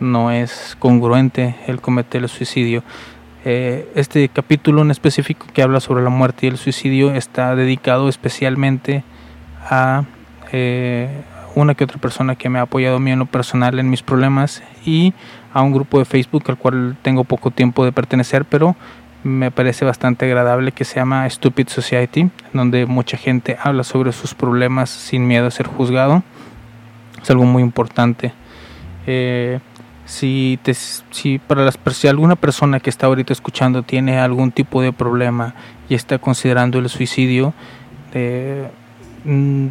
no 0.00 0.30
es 0.30 0.76
congruente 0.78 1.56
el 1.66 1.80
cometer 1.80 2.22
el 2.22 2.28
suicidio. 2.28 2.82
Eh, 3.44 3.90
este 3.94 4.28
capítulo 4.28 4.82
en 4.82 4.90
específico 4.90 5.46
que 5.52 5.62
habla 5.62 5.80
sobre 5.80 6.02
la 6.02 6.10
muerte 6.10 6.46
y 6.46 6.48
el 6.50 6.58
suicidio 6.58 7.14
está 7.14 7.54
dedicado 7.54 8.08
especialmente 8.08 9.04
a 9.70 10.04
eh, 10.52 11.08
una 11.54 11.74
que 11.74 11.84
otra 11.84 11.98
persona 11.98 12.36
que 12.36 12.48
me 12.48 12.58
ha 12.58 12.62
apoyado 12.62 12.96
a 12.96 13.00
mí 13.00 13.10
en 13.10 13.18
lo 13.18 13.26
personal 13.26 13.78
en 13.78 13.90
mis 13.90 14.02
problemas 14.02 14.62
y 14.84 15.14
a 15.52 15.62
un 15.62 15.72
grupo 15.72 15.98
de 15.98 16.04
Facebook 16.04 16.44
al 16.48 16.56
cual 16.56 16.96
tengo 17.02 17.24
poco 17.24 17.50
tiempo 17.50 17.84
de 17.84 17.92
pertenecer, 17.92 18.44
pero 18.44 18.76
me 19.24 19.50
parece 19.50 19.84
bastante 19.84 20.26
agradable 20.26 20.72
que 20.72 20.84
se 20.84 20.96
llama 20.96 21.28
Stupid 21.28 21.68
Society, 21.68 22.30
donde 22.52 22.86
mucha 22.86 23.16
gente 23.16 23.56
habla 23.62 23.84
sobre 23.84 24.12
sus 24.12 24.34
problemas 24.34 24.90
sin 24.90 25.26
miedo 25.26 25.46
a 25.46 25.50
ser 25.50 25.66
juzgado. 25.66 26.22
Es 27.22 27.30
algo 27.30 27.44
muy 27.44 27.62
importante. 27.62 28.32
Eh, 29.06 29.58
si, 30.04 30.58
para 31.46 31.64
las, 31.64 31.78
si 31.92 32.08
alguna 32.08 32.36
persona 32.36 32.80
que 32.80 32.90
está 32.90 33.06
ahorita 33.06 33.32
escuchando 33.32 33.82
tiene 33.82 34.18
algún 34.18 34.52
tipo 34.52 34.80
de 34.80 34.92
problema 34.92 35.54
y 35.88 35.94
está 35.94 36.18
considerando 36.18 36.78
el 36.78 36.88
suicidio, 36.88 37.52
eh, 38.14 38.68
mm, 39.24 39.66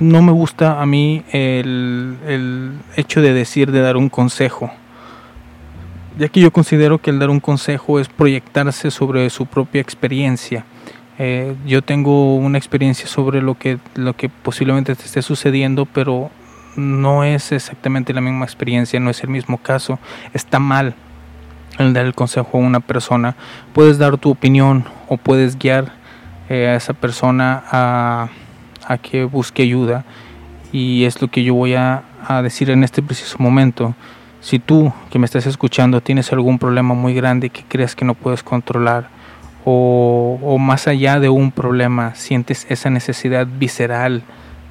no 0.00 0.22
me 0.22 0.32
gusta 0.32 0.80
a 0.80 0.86
mí 0.86 1.24
el, 1.32 2.16
el 2.26 2.72
hecho 2.96 3.20
de 3.20 3.32
decir, 3.32 3.72
de 3.72 3.80
dar 3.80 3.96
un 3.96 4.08
consejo. 4.08 4.70
Ya 6.18 6.28
que 6.28 6.40
yo 6.40 6.52
considero 6.52 6.98
que 6.98 7.10
el 7.10 7.18
dar 7.18 7.30
un 7.30 7.40
consejo 7.40 8.00
es 8.00 8.08
proyectarse 8.08 8.90
sobre 8.90 9.28
su 9.30 9.46
propia 9.46 9.80
experiencia. 9.80 10.64
Eh, 11.18 11.54
yo 11.66 11.82
tengo 11.82 12.36
una 12.36 12.58
experiencia 12.58 13.06
sobre 13.06 13.42
lo 13.42 13.54
que, 13.54 13.78
lo 13.94 14.14
que 14.14 14.28
posiblemente 14.28 14.94
te 14.94 15.04
esté 15.04 15.22
sucediendo, 15.22 15.86
pero 15.86 16.30
no 16.76 17.24
es 17.24 17.52
exactamente 17.52 18.14
la 18.14 18.20
misma 18.20 18.44
experiencia, 18.44 18.98
no 19.00 19.10
es 19.10 19.22
el 19.22 19.30
mismo 19.30 19.58
caso. 19.58 19.98
Está 20.32 20.58
mal 20.58 20.94
el 21.78 21.92
dar 21.92 22.06
el 22.06 22.14
consejo 22.14 22.58
a 22.58 22.60
una 22.60 22.80
persona. 22.80 23.36
Puedes 23.72 23.98
dar 23.98 24.16
tu 24.18 24.30
opinión 24.30 24.84
o 25.08 25.16
puedes 25.16 25.58
guiar 25.58 25.92
eh, 26.48 26.68
a 26.68 26.76
esa 26.76 26.94
persona 26.94 27.62
a, 27.70 28.28
a 28.86 28.98
que 28.98 29.24
busque 29.24 29.62
ayuda. 29.62 30.04
Y 30.72 31.04
es 31.04 31.20
lo 31.20 31.28
que 31.28 31.42
yo 31.42 31.54
voy 31.54 31.74
a, 31.74 32.04
a 32.26 32.42
decir 32.42 32.70
en 32.70 32.84
este 32.84 33.02
preciso 33.02 33.36
momento. 33.38 33.94
Si 34.40 34.58
tú 34.58 34.92
que 35.10 35.18
me 35.18 35.26
estás 35.26 35.46
escuchando 35.46 36.00
tienes 36.00 36.32
algún 36.32 36.58
problema 36.58 36.94
muy 36.94 37.14
grande 37.14 37.50
que 37.50 37.64
crees 37.68 37.94
que 37.94 38.04
no 38.04 38.14
puedes 38.14 38.42
controlar 38.42 39.08
o, 39.64 40.38
o 40.42 40.58
más 40.58 40.88
allá 40.88 41.20
de 41.20 41.28
un 41.28 41.52
problema 41.52 42.14
sientes 42.14 42.66
esa 42.70 42.88
necesidad 42.90 43.46
visceral 43.46 44.22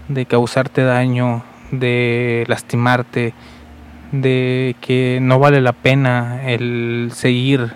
de 0.07 0.26
causarte 0.26 0.84
daño, 0.84 1.43
de 1.72 2.45
lastimarte, 2.47 3.34
de 4.11 4.76
que 4.82 5.20
no 5.22 5.39
vale 5.39 5.61
la 5.61 5.74
pena 5.74 6.41
el 6.47 7.11
seguir 7.13 7.74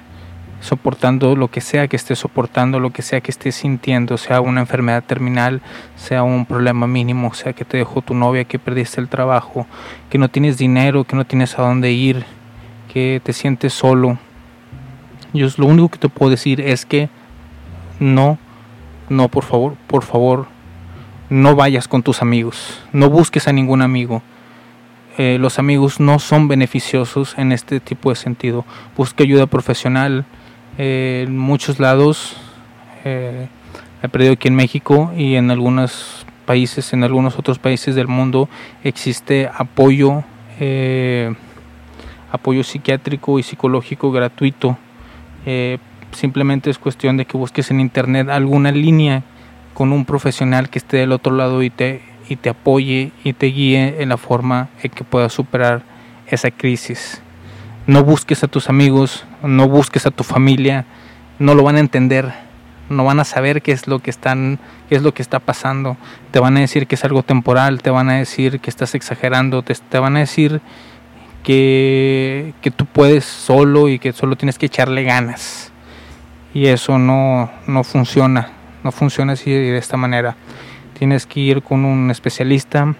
soportando 0.63 1.35
lo 1.35 1.49
que 1.49 1.59
sea 1.59 1.89
que 1.89 1.97
estés 1.97 2.19
soportando, 2.19 2.79
lo 2.79 2.91
que 2.91 3.01
sea 3.01 3.19
que 3.19 3.31
estés 3.31 3.55
sintiendo, 3.55 4.17
sea 4.17 4.39
una 4.39 4.61
enfermedad 4.61 5.03
terminal, 5.03 5.61
sea 5.97 6.23
un 6.23 6.45
problema 6.45 6.87
mínimo, 6.87 7.33
sea 7.33 7.51
que 7.51 7.65
te 7.65 7.77
dejó 7.77 8.01
tu 8.01 8.15
novia, 8.15 8.45
que 8.45 8.59
perdiste 8.59 9.01
el 9.01 9.09
trabajo, 9.09 9.67
que 10.09 10.17
no 10.17 10.29
tienes 10.29 10.57
dinero, 10.57 11.03
que 11.03 11.17
no 11.17 11.25
tienes 11.25 11.59
a 11.59 11.63
dónde 11.63 11.91
ir, 11.91 12.23
que 12.91 13.21
te 13.21 13.33
sientes 13.33 13.73
solo. 13.73 14.17
Yo 15.33 15.47
lo 15.57 15.65
único 15.65 15.89
que 15.89 15.99
te 15.99 16.07
puedo 16.07 16.29
decir 16.29 16.61
es 16.61 16.85
que 16.85 17.09
no, 17.99 18.37
no, 19.09 19.27
por 19.27 19.43
favor, 19.43 19.75
por 19.87 20.03
favor, 20.03 20.47
no 21.29 21.55
vayas 21.55 21.89
con 21.89 22.03
tus 22.03 22.21
amigos, 22.21 22.81
no 22.93 23.09
busques 23.09 23.49
a 23.49 23.53
ningún 23.53 23.81
amigo. 23.81 24.21
Eh, 25.17 25.37
los 25.39 25.59
amigos 25.59 25.99
no 25.99 26.19
son 26.19 26.47
beneficiosos 26.47 27.37
en 27.37 27.51
este 27.51 27.79
tipo 27.79 28.09
de 28.09 28.15
sentido. 28.15 28.65
Busca 28.97 29.23
ayuda 29.23 29.45
profesional. 29.45 30.25
Eh, 30.77 31.25
en 31.27 31.37
muchos 31.37 31.79
lados, 31.79 32.35
eh, 33.05 33.47
he 34.01 34.09
perdido 34.09 34.33
aquí 34.33 34.47
en 34.47 34.55
México 34.55 35.11
y 35.15 35.35
en 35.35 35.51
algunos 35.51 36.25
países, 36.45 36.93
en 36.93 37.03
algunos 37.03 37.39
otros 37.39 37.59
países 37.59 37.95
del 37.95 38.07
mundo, 38.07 38.49
existe 38.83 39.49
apoyo, 39.53 40.23
eh, 40.59 41.33
apoyo 42.31 42.63
psiquiátrico 42.63 43.39
y 43.39 43.43
psicológico 43.43 44.11
gratuito. 44.11 44.77
Eh, 45.45 45.77
simplemente 46.11 46.69
es 46.69 46.77
cuestión 46.77 47.17
de 47.17 47.25
que 47.25 47.37
busques 47.37 47.71
en 47.71 47.79
internet 47.79 48.29
alguna 48.29 48.71
línea 48.71 49.23
con 49.73 49.91
un 49.91 50.05
profesional 50.05 50.69
que 50.69 50.79
esté 50.79 50.97
del 50.97 51.11
otro 51.11 51.35
lado 51.35 51.63
y 51.63 51.69
te, 51.69 52.01
y 52.29 52.35
te 52.35 52.49
apoye 52.49 53.11
y 53.23 53.33
te 53.33 53.47
guíe 53.47 54.01
en 54.01 54.09
la 54.09 54.17
forma 54.17 54.69
en 54.83 54.91
que 54.91 55.03
puedas 55.03 55.33
superar 55.33 55.81
esa 56.27 56.51
crisis. 56.51 57.21
No 57.85 58.03
busques 58.05 58.43
a 58.45 58.47
tus 58.47 58.69
amigos, 58.69 59.25
no 59.41 59.67
busques 59.67 60.05
a 60.05 60.11
tu 60.11 60.23
familia, 60.23 60.85
no 61.37 61.53
lo 61.53 61.63
van 61.63 61.75
a 61.75 61.81
entender, 61.81 62.31
no 62.89 63.03
van 63.03 63.19
a 63.19 63.25
saber 63.25 63.61
qué 63.61 63.73
es 63.73 63.87
lo 63.87 63.99
que 63.99 64.09
están, 64.09 64.57
qué 64.87 64.95
es 64.95 65.03
lo 65.03 65.13
que 65.13 65.21
está 65.21 65.39
pasando. 65.39 65.97
Te 66.31 66.39
van 66.39 66.55
a 66.55 66.61
decir 66.61 66.87
que 66.87 66.95
es 66.95 67.03
algo 67.03 67.23
temporal, 67.23 67.81
te 67.81 67.89
van 67.89 68.09
a 68.09 68.13
decir 68.13 68.61
que 68.61 68.69
estás 68.69 68.95
exagerando, 68.95 69.63
te, 69.63 69.75
te 69.75 69.99
van 69.99 70.15
a 70.15 70.19
decir 70.19 70.61
que, 71.43 72.53
que 72.61 72.71
tú 72.71 72.85
puedes 72.85 73.25
solo 73.25 73.89
y 73.89 73.99
que 73.99 74.13
solo 74.13 74.37
tienes 74.37 74.57
que 74.57 74.67
echarle 74.67 75.03
ganas. 75.03 75.73
Y 76.53 76.67
eso 76.67 76.97
no, 76.97 77.51
no 77.67 77.83
funciona, 77.83 78.49
no 78.83 78.93
funciona 78.93 79.33
así 79.33 79.51
de 79.51 79.77
esta 79.77 79.97
manera. 79.97 80.37
Tienes 80.97 81.25
que 81.25 81.41
ir 81.41 81.63
con 81.63 81.83
un 81.83 82.11
especialista 82.11 82.95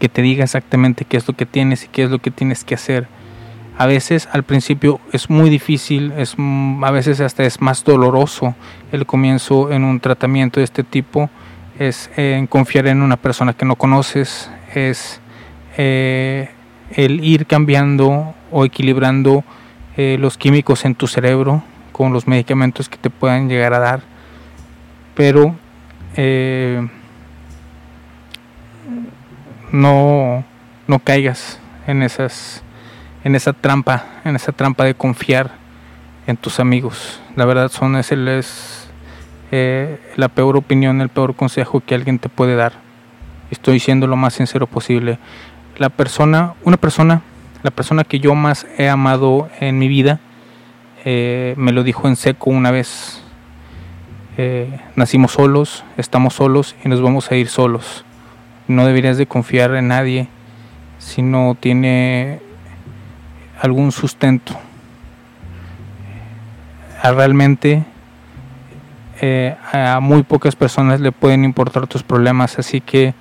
que 0.00 0.08
te 0.08 0.20
diga 0.20 0.42
exactamente 0.42 1.04
qué 1.04 1.16
es 1.16 1.28
lo 1.28 1.34
que 1.34 1.46
tienes 1.46 1.84
y 1.84 1.88
qué 1.88 2.02
es 2.02 2.10
lo 2.10 2.18
que 2.18 2.32
tienes 2.32 2.64
que 2.64 2.74
hacer. 2.74 3.06
A 3.80 3.86
veces 3.86 4.28
al 4.30 4.42
principio 4.42 5.00
es 5.10 5.30
muy 5.30 5.48
difícil, 5.48 6.12
es, 6.18 6.34
mm, 6.36 6.84
a 6.84 6.90
veces 6.90 7.18
hasta 7.22 7.44
es 7.44 7.62
más 7.62 7.82
doloroso 7.82 8.54
el 8.92 9.06
comienzo 9.06 9.72
en 9.72 9.84
un 9.84 10.00
tratamiento 10.00 10.60
de 10.60 10.64
este 10.64 10.84
tipo, 10.84 11.30
es 11.78 12.10
eh, 12.18 12.34
en 12.36 12.46
confiar 12.46 12.88
en 12.88 13.00
una 13.00 13.16
persona 13.16 13.54
que 13.54 13.64
no 13.64 13.76
conoces, 13.76 14.50
es 14.74 15.22
eh, 15.78 16.50
el 16.90 17.24
ir 17.24 17.46
cambiando 17.46 18.34
o 18.50 18.66
equilibrando 18.66 19.44
eh, 19.96 20.18
los 20.20 20.36
químicos 20.36 20.84
en 20.84 20.94
tu 20.94 21.06
cerebro 21.06 21.62
con 21.90 22.12
los 22.12 22.28
medicamentos 22.28 22.86
que 22.90 22.98
te 22.98 23.08
puedan 23.08 23.48
llegar 23.48 23.72
a 23.72 23.78
dar. 23.78 24.02
Pero 25.14 25.56
no, 29.72 30.44
no 30.86 30.98
caigas 30.98 31.58
en 31.86 32.02
esas 32.02 32.62
en 33.24 33.34
esa 33.34 33.52
trampa, 33.52 34.04
en 34.24 34.36
esa 34.36 34.52
trampa 34.52 34.84
de 34.84 34.94
confiar 34.94 35.52
en 36.26 36.36
tus 36.36 36.60
amigos. 36.60 37.20
La 37.36 37.44
verdad 37.44 37.70
son 37.70 37.96
es, 37.96 38.12
es 38.12 38.90
eh, 39.52 39.98
la 40.16 40.28
peor 40.28 40.56
opinión, 40.56 41.00
el 41.00 41.08
peor 41.08 41.34
consejo 41.34 41.80
que 41.80 41.94
alguien 41.94 42.18
te 42.18 42.28
puede 42.28 42.56
dar. 42.56 42.72
Estoy 43.50 43.80
siendo 43.80 44.06
lo 44.06 44.16
más 44.16 44.34
sincero 44.34 44.66
posible. 44.66 45.18
La 45.76 45.88
persona, 45.88 46.54
una 46.62 46.76
persona, 46.76 47.22
la 47.62 47.70
persona 47.70 48.04
que 48.04 48.20
yo 48.20 48.34
más 48.34 48.66
he 48.78 48.88
amado 48.88 49.48
en 49.60 49.78
mi 49.78 49.88
vida, 49.88 50.20
eh, 51.04 51.54
me 51.56 51.72
lo 51.72 51.82
dijo 51.82 52.06
en 52.08 52.16
seco 52.16 52.50
una 52.50 52.70
vez. 52.70 53.22
Eh, 54.36 54.78
nacimos 54.94 55.32
solos, 55.32 55.84
estamos 55.96 56.34
solos 56.34 56.76
y 56.84 56.88
nos 56.88 57.02
vamos 57.02 57.30
a 57.30 57.36
ir 57.36 57.48
solos. 57.48 58.04
No 58.68 58.86
deberías 58.86 59.18
de 59.18 59.26
confiar 59.26 59.74
en 59.74 59.88
nadie 59.88 60.28
si 60.98 61.22
no 61.22 61.56
tiene 61.58 62.40
algún 63.60 63.92
sustento. 63.92 64.54
A 67.02 67.12
realmente 67.12 67.84
eh, 69.20 69.56
a 69.72 70.00
muy 70.00 70.22
pocas 70.22 70.56
personas 70.56 71.00
le 71.00 71.12
pueden 71.12 71.44
importar 71.44 71.86
tus 71.86 72.02
problemas, 72.02 72.58
así 72.58 72.80
que 72.80 73.14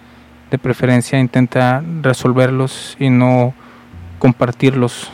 de 0.50 0.58
preferencia 0.58 1.20
intenta 1.20 1.84
resolverlos 2.02 2.96
y 3.00 3.10
no 3.10 3.54
compartirlos 4.18 5.10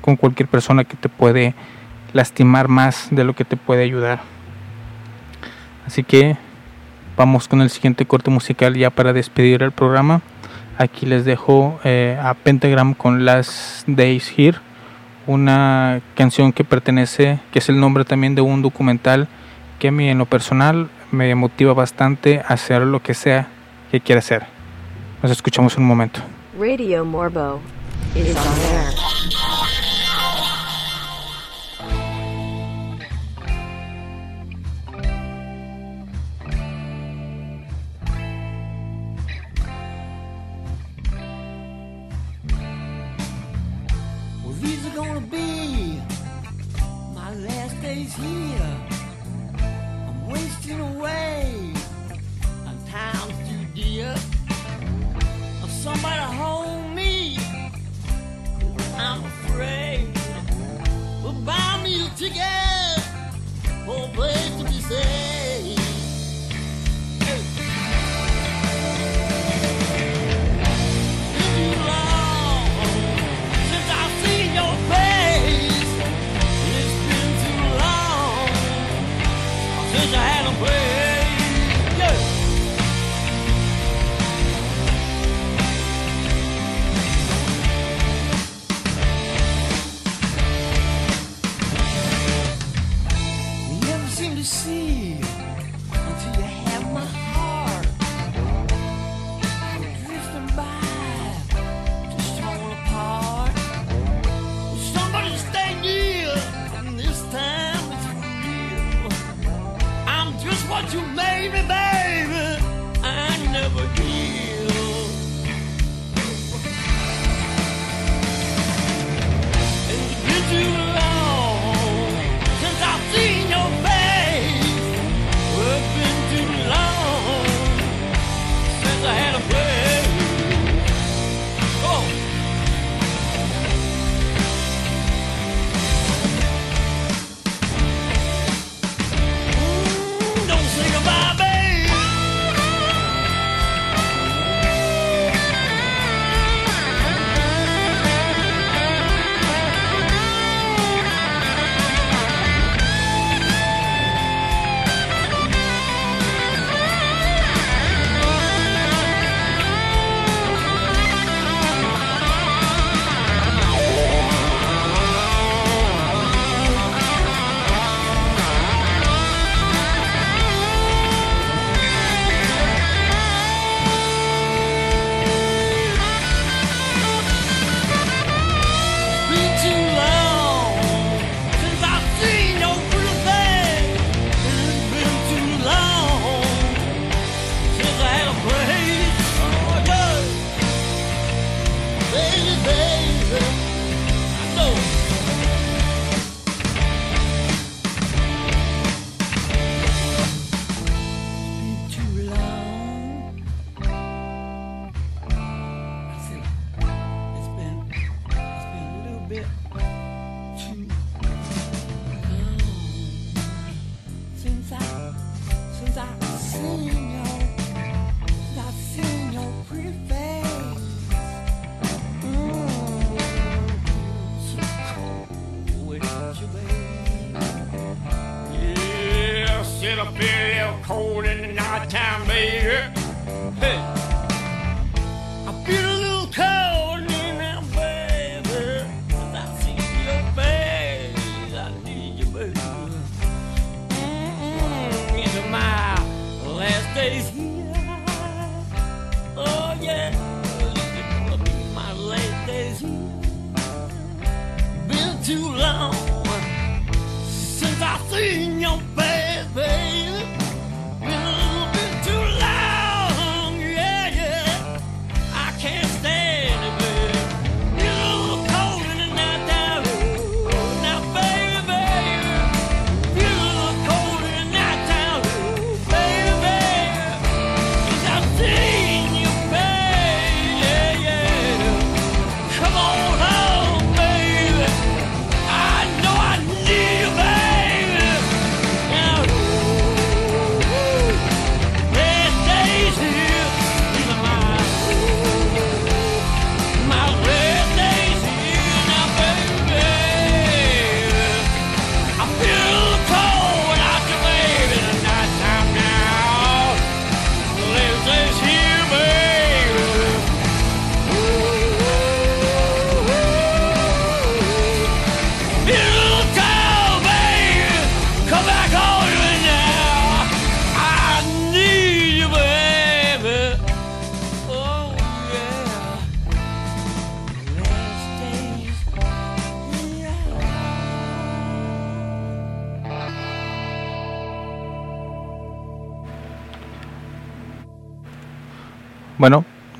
con 0.00 0.16
cualquier 0.16 0.48
persona 0.48 0.84
que 0.84 0.96
te 0.96 1.08
puede 1.08 1.54
lastimar 2.12 2.68
más 2.68 3.08
de 3.10 3.24
lo 3.24 3.34
que 3.34 3.44
te 3.44 3.56
puede 3.56 3.84
ayudar. 3.84 4.20
Así 5.86 6.02
que 6.02 6.36
vamos 7.16 7.48
con 7.48 7.60
el 7.60 7.70
siguiente 7.70 8.06
corte 8.06 8.30
musical 8.30 8.74
ya 8.74 8.90
para 8.90 9.12
despedir 9.12 9.62
el 9.62 9.72
programa. 9.72 10.22
Aquí 10.82 11.06
les 11.06 11.24
dejo 11.24 11.78
eh, 11.84 12.18
a 12.20 12.34
Pentagram 12.34 12.94
con 12.94 13.24
Last 13.24 13.86
Days 13.86 14.34
Here, 14.36 14.58
una 15.28 16.00
canción 16.16 16.52
que 16.52 16.64
pertenece, 16.64 17.38
que 17.52 17.60
es 17.60 17.68
el 17.68 17.78
nombre 17.78 18.04
también 18.04 18.34
de 18.34 18.40
un 18.40 18.62
documental 18.62 19.28
que 19.78 19.88
a 19.88 19.92
mí 19.92 20.08
en 20.08 20.18
lo 20.18 20.26
personal 20.26 20.90
me 21.12 21.32
motiva 21.36 21.72
bastante 21.72 22.40
a 22.40 22.54
hacer 22.54 22.82
lo 22.82 23.00
que 23.00 23.14
sea 23.14 23.46
que 23.92 24.00
quiera 24.00 24.18
hacer. 24.18 24.42
Nos 25.22 25.30
escuchamos 25.30 25.76
en 25.76 25.84
un 25.84 25.88
momento. 25.88 26.18
Radio 26.58 27.04
Morbo 27.04 27.60
is 28.16 28.34
on 28.34 28.58
air. 28.74 29.61
Here. 48.22 48.61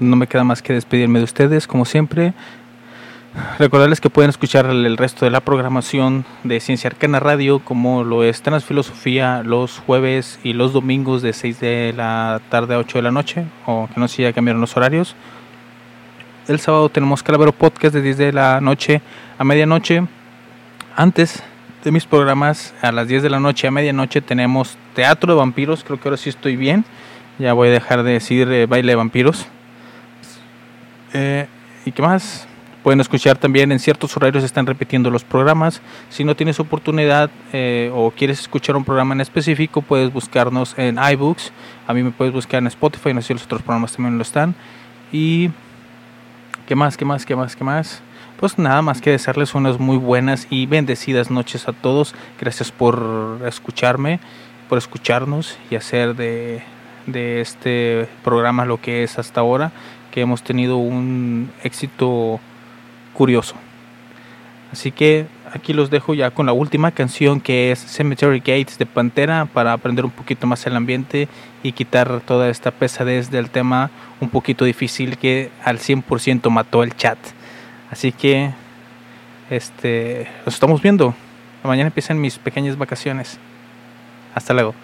No 0.02 0.16
me 0.16 0.26
queda 0.26 0.44
más 0.44 0.62
que 0.62 0.72
despedirme 0.72 1.18
de 1.18 1.24
ustedes, 1.24 1.66
como 1.66 1.84
siempre. 1.84 2.34
Recordarles 3.58 4.00
que 4.00 4.10
pueden 4.10 4.28
escuchar 4.28 4.66
el 4.66 4.96
resto 4.98 5.24
de 5.24 5.30
la 5.30 5.40
programación 5.40 6.26
de 6.44 6.60
Ciencia 6.60 6.88
Arcana 6.88 7.18
Radio, 7.18 7.60
como 7.60 8.04
lo 8.04 8.24
es 8.24 8.42
Transfilosofía 8.42 9.42
los 9.42 9.78
jueves 9.78 10.38
y 10.42 10.52
los 10.52 10.74
domingos 10.74 11.22
de 11.22 11.32
6 11.32 11.60
de 11.60 11.94
la 11.96 12.42
tarde 12.50 12.74
a 12.74 12.78
8 12.78 12.98
de 12.98 13.02
la 13.02 13.10
noche, 13.10 13.46
o 13.64 13.88
que 13.92 13.98
no 13.98 14.06
sé 14.06 14.16
si 14.16 14.22
ya 14.22 14.34
cambiaron 14.34 14.60
los 14.60 14.76
horarios. 14.76 15.16
El 16.46 16.60
sábado 16.60 16.90
tenemos 16.90 17.22
Calavero 17.22 17.52
Podcast 17.52 17.94
de 17.94 18.02
10 18.02 18.18
de 18.18 18.32
la 18.32 18.60
noche 18.60 19.00
a 19.38 19.44
medianoche. 19.44 20.02
Antes 20.94 21.42
de 21.84 21.90
mis 21.90 22.04
programas, 22.04 22.74
a 22.82 22.92
las 22.92 23.08
10 23.08 23.22
de 23.22 23.30
la 23.30 23.40
noche 23.40 23.66
a 23.66 23.70
medianoche, 23.70 24.20
tenemos 24.20 24.76
Teatro 24.94 25.32
de 25.32 25.38
Vampiros. 25.38 25.84
Creo 25.84 25.98
que 25.98 26.08
ahora 26.08 26.18
sí 26.18 26.28
estoy 26.28 26.56
bien. 26.56 26.84
Ya 27.38 27.54
voy 27.54 27.68
a 27.68 27.72
dejar 27.72 28.02
de 28.02 28.12
decir 28.12 28.50
eh, 28.52 28.66
baile 28.66 28.92
de 28.92 28.96
vampiros. 28.96 29.46
Eh, 31.12 31.46
¿Y 31.84 31.92
qué 31.92 32.02
más? 32.02 32.46
Pueden 32.82 33.00
escuchar 33.00 33.38
también 33.38 33.70
en 33.70 33.78
ciertos 33.78 34.16
horarios 34.16 34.42
están 34.42 34.66
repitiendo 34.66 35.08
los 35.08 35.22
programas. 35.22 35.80
Si 36.08 36.24
no 36.24 36.34
tienes 36.34 36.58
oportunidad 36.58 37.30
eh, 37.52 37.92
o 37.94 38.10
quieres 38.10 38.40
escuchar 38.40 38.74
un 38.74 38.84
programa 38.84 39.14
en 39.14 39.20
específico, 39.20 39.82
puedes 39.82 40.12
buscarnos 40.12 40.76
en 40.76 40.98
iBooks. 40.98 41.52
A 41.86 41.94
mí 41.94 42.02
me 42.02 42.10
puedes 42.10 42.34
buscar 42.34 42.58
en 42.58 42.66
Spotify, 42.66 43.14
no 43.14 43.20
sé 43.20 43.28
si 43.28 43.34
los 43.34 43.44
otros 43.44 43.62
programas 43.62 43.92
también 43.92 44.16
lo 44.16 44.22
están. 44.22 44.56
Y 45.12 45.50
¿qué 46.66 46.74
más? 46.74 46.96
¿Qué 46.96 47.04
más? 47.04 47.24
¿Qué 47.24 47.36
más? 47.36 47.54
¿Qué 47.54 47.62
más? 47.62 48.02
Pues 48.38 48.58
nada 48.58 48.82
más 48.82 49.00
que 49.00 49.10
desearles 49.10 49.54
unas 49.54 49.78
muy 49.78 49.96
buenas 49.96 50.48
y 50.50 50.66
bendecidas 50.66 51.30
noches 51.30 51.68
a 51.68 51.72
todos. 51.72 52.16
Gracias 52.40 52.72
por 52.72 53.40
escucharme, 53.46 54.18
por 54.68 54.78
escucharnos 54.78 55.56
y 55.70 55.76
hacer 55.76 56.16
de, 56.16 56.64
de 57.06 57.40
este 57.40 58.08
programa 58.24 58.64
lo 58.64 58.80
que 58.80 59.04
es 59.04 59.20
hasta 59.20 59.40
ahora, 59.40 59.70
que 60.12 60.20
hemos 60.20 60.44
tenido 60.44 60.76
un 60.76 61.50
éxito 61.64 62.38
curioso. 63.14 63.56
Así 64.70 64.92
que 64.92 65.26
aquí 65.52 65.72
los 65.72 65.90
dejo 65.90 66.14
ya 66.14 66.30
con 66.30 66.46
la 66.46 66.52
última 66.52 66.92
canción 66.92 67.40
que 67.40 67.72
es 67.72 67.80
Cemetery 67.80 68.38
Gates 68.38 68.78
de 68.78 68.86
Pantera 68.86 69.46
para 69.52 69.72
aprender 69.72 70.04
un 70.04 70.10
poquito 70.10 70.46
más 70.46 70.64
el 70.66 70.76
ambiente 70.76 71.28
y 71.62 71.72
quitar 71.72 72.20
toda 72.20 72.48
esta 72.48 72.70
pesadez 72.70 73.30
del 73.30 73.50
tema 73.50 73.90
un 74.20 74.28
poquito 74.30 74.64
difícil 74.64 75.18
que 75.18 75.50
al 75.64 75.78
100% 75.78 76.48
mató 76.50 76.82
el 76.82 76.96
chat. 76.96 77.18
Así 77.90 78.12
que 78.12 78.52
este, 79.50 80.28
nos 80.46 80.54
estamos 80.54 80.80
viendo. 80.80 81.14
Mañana 81.64 81.88
empiezan 81.88 82.20
mis 82.20 82.38
pequeñas 82.38 82.78
vacaciones. 82.78 83.38
Hasta 84.34 84.54
luego. 84.54 84.74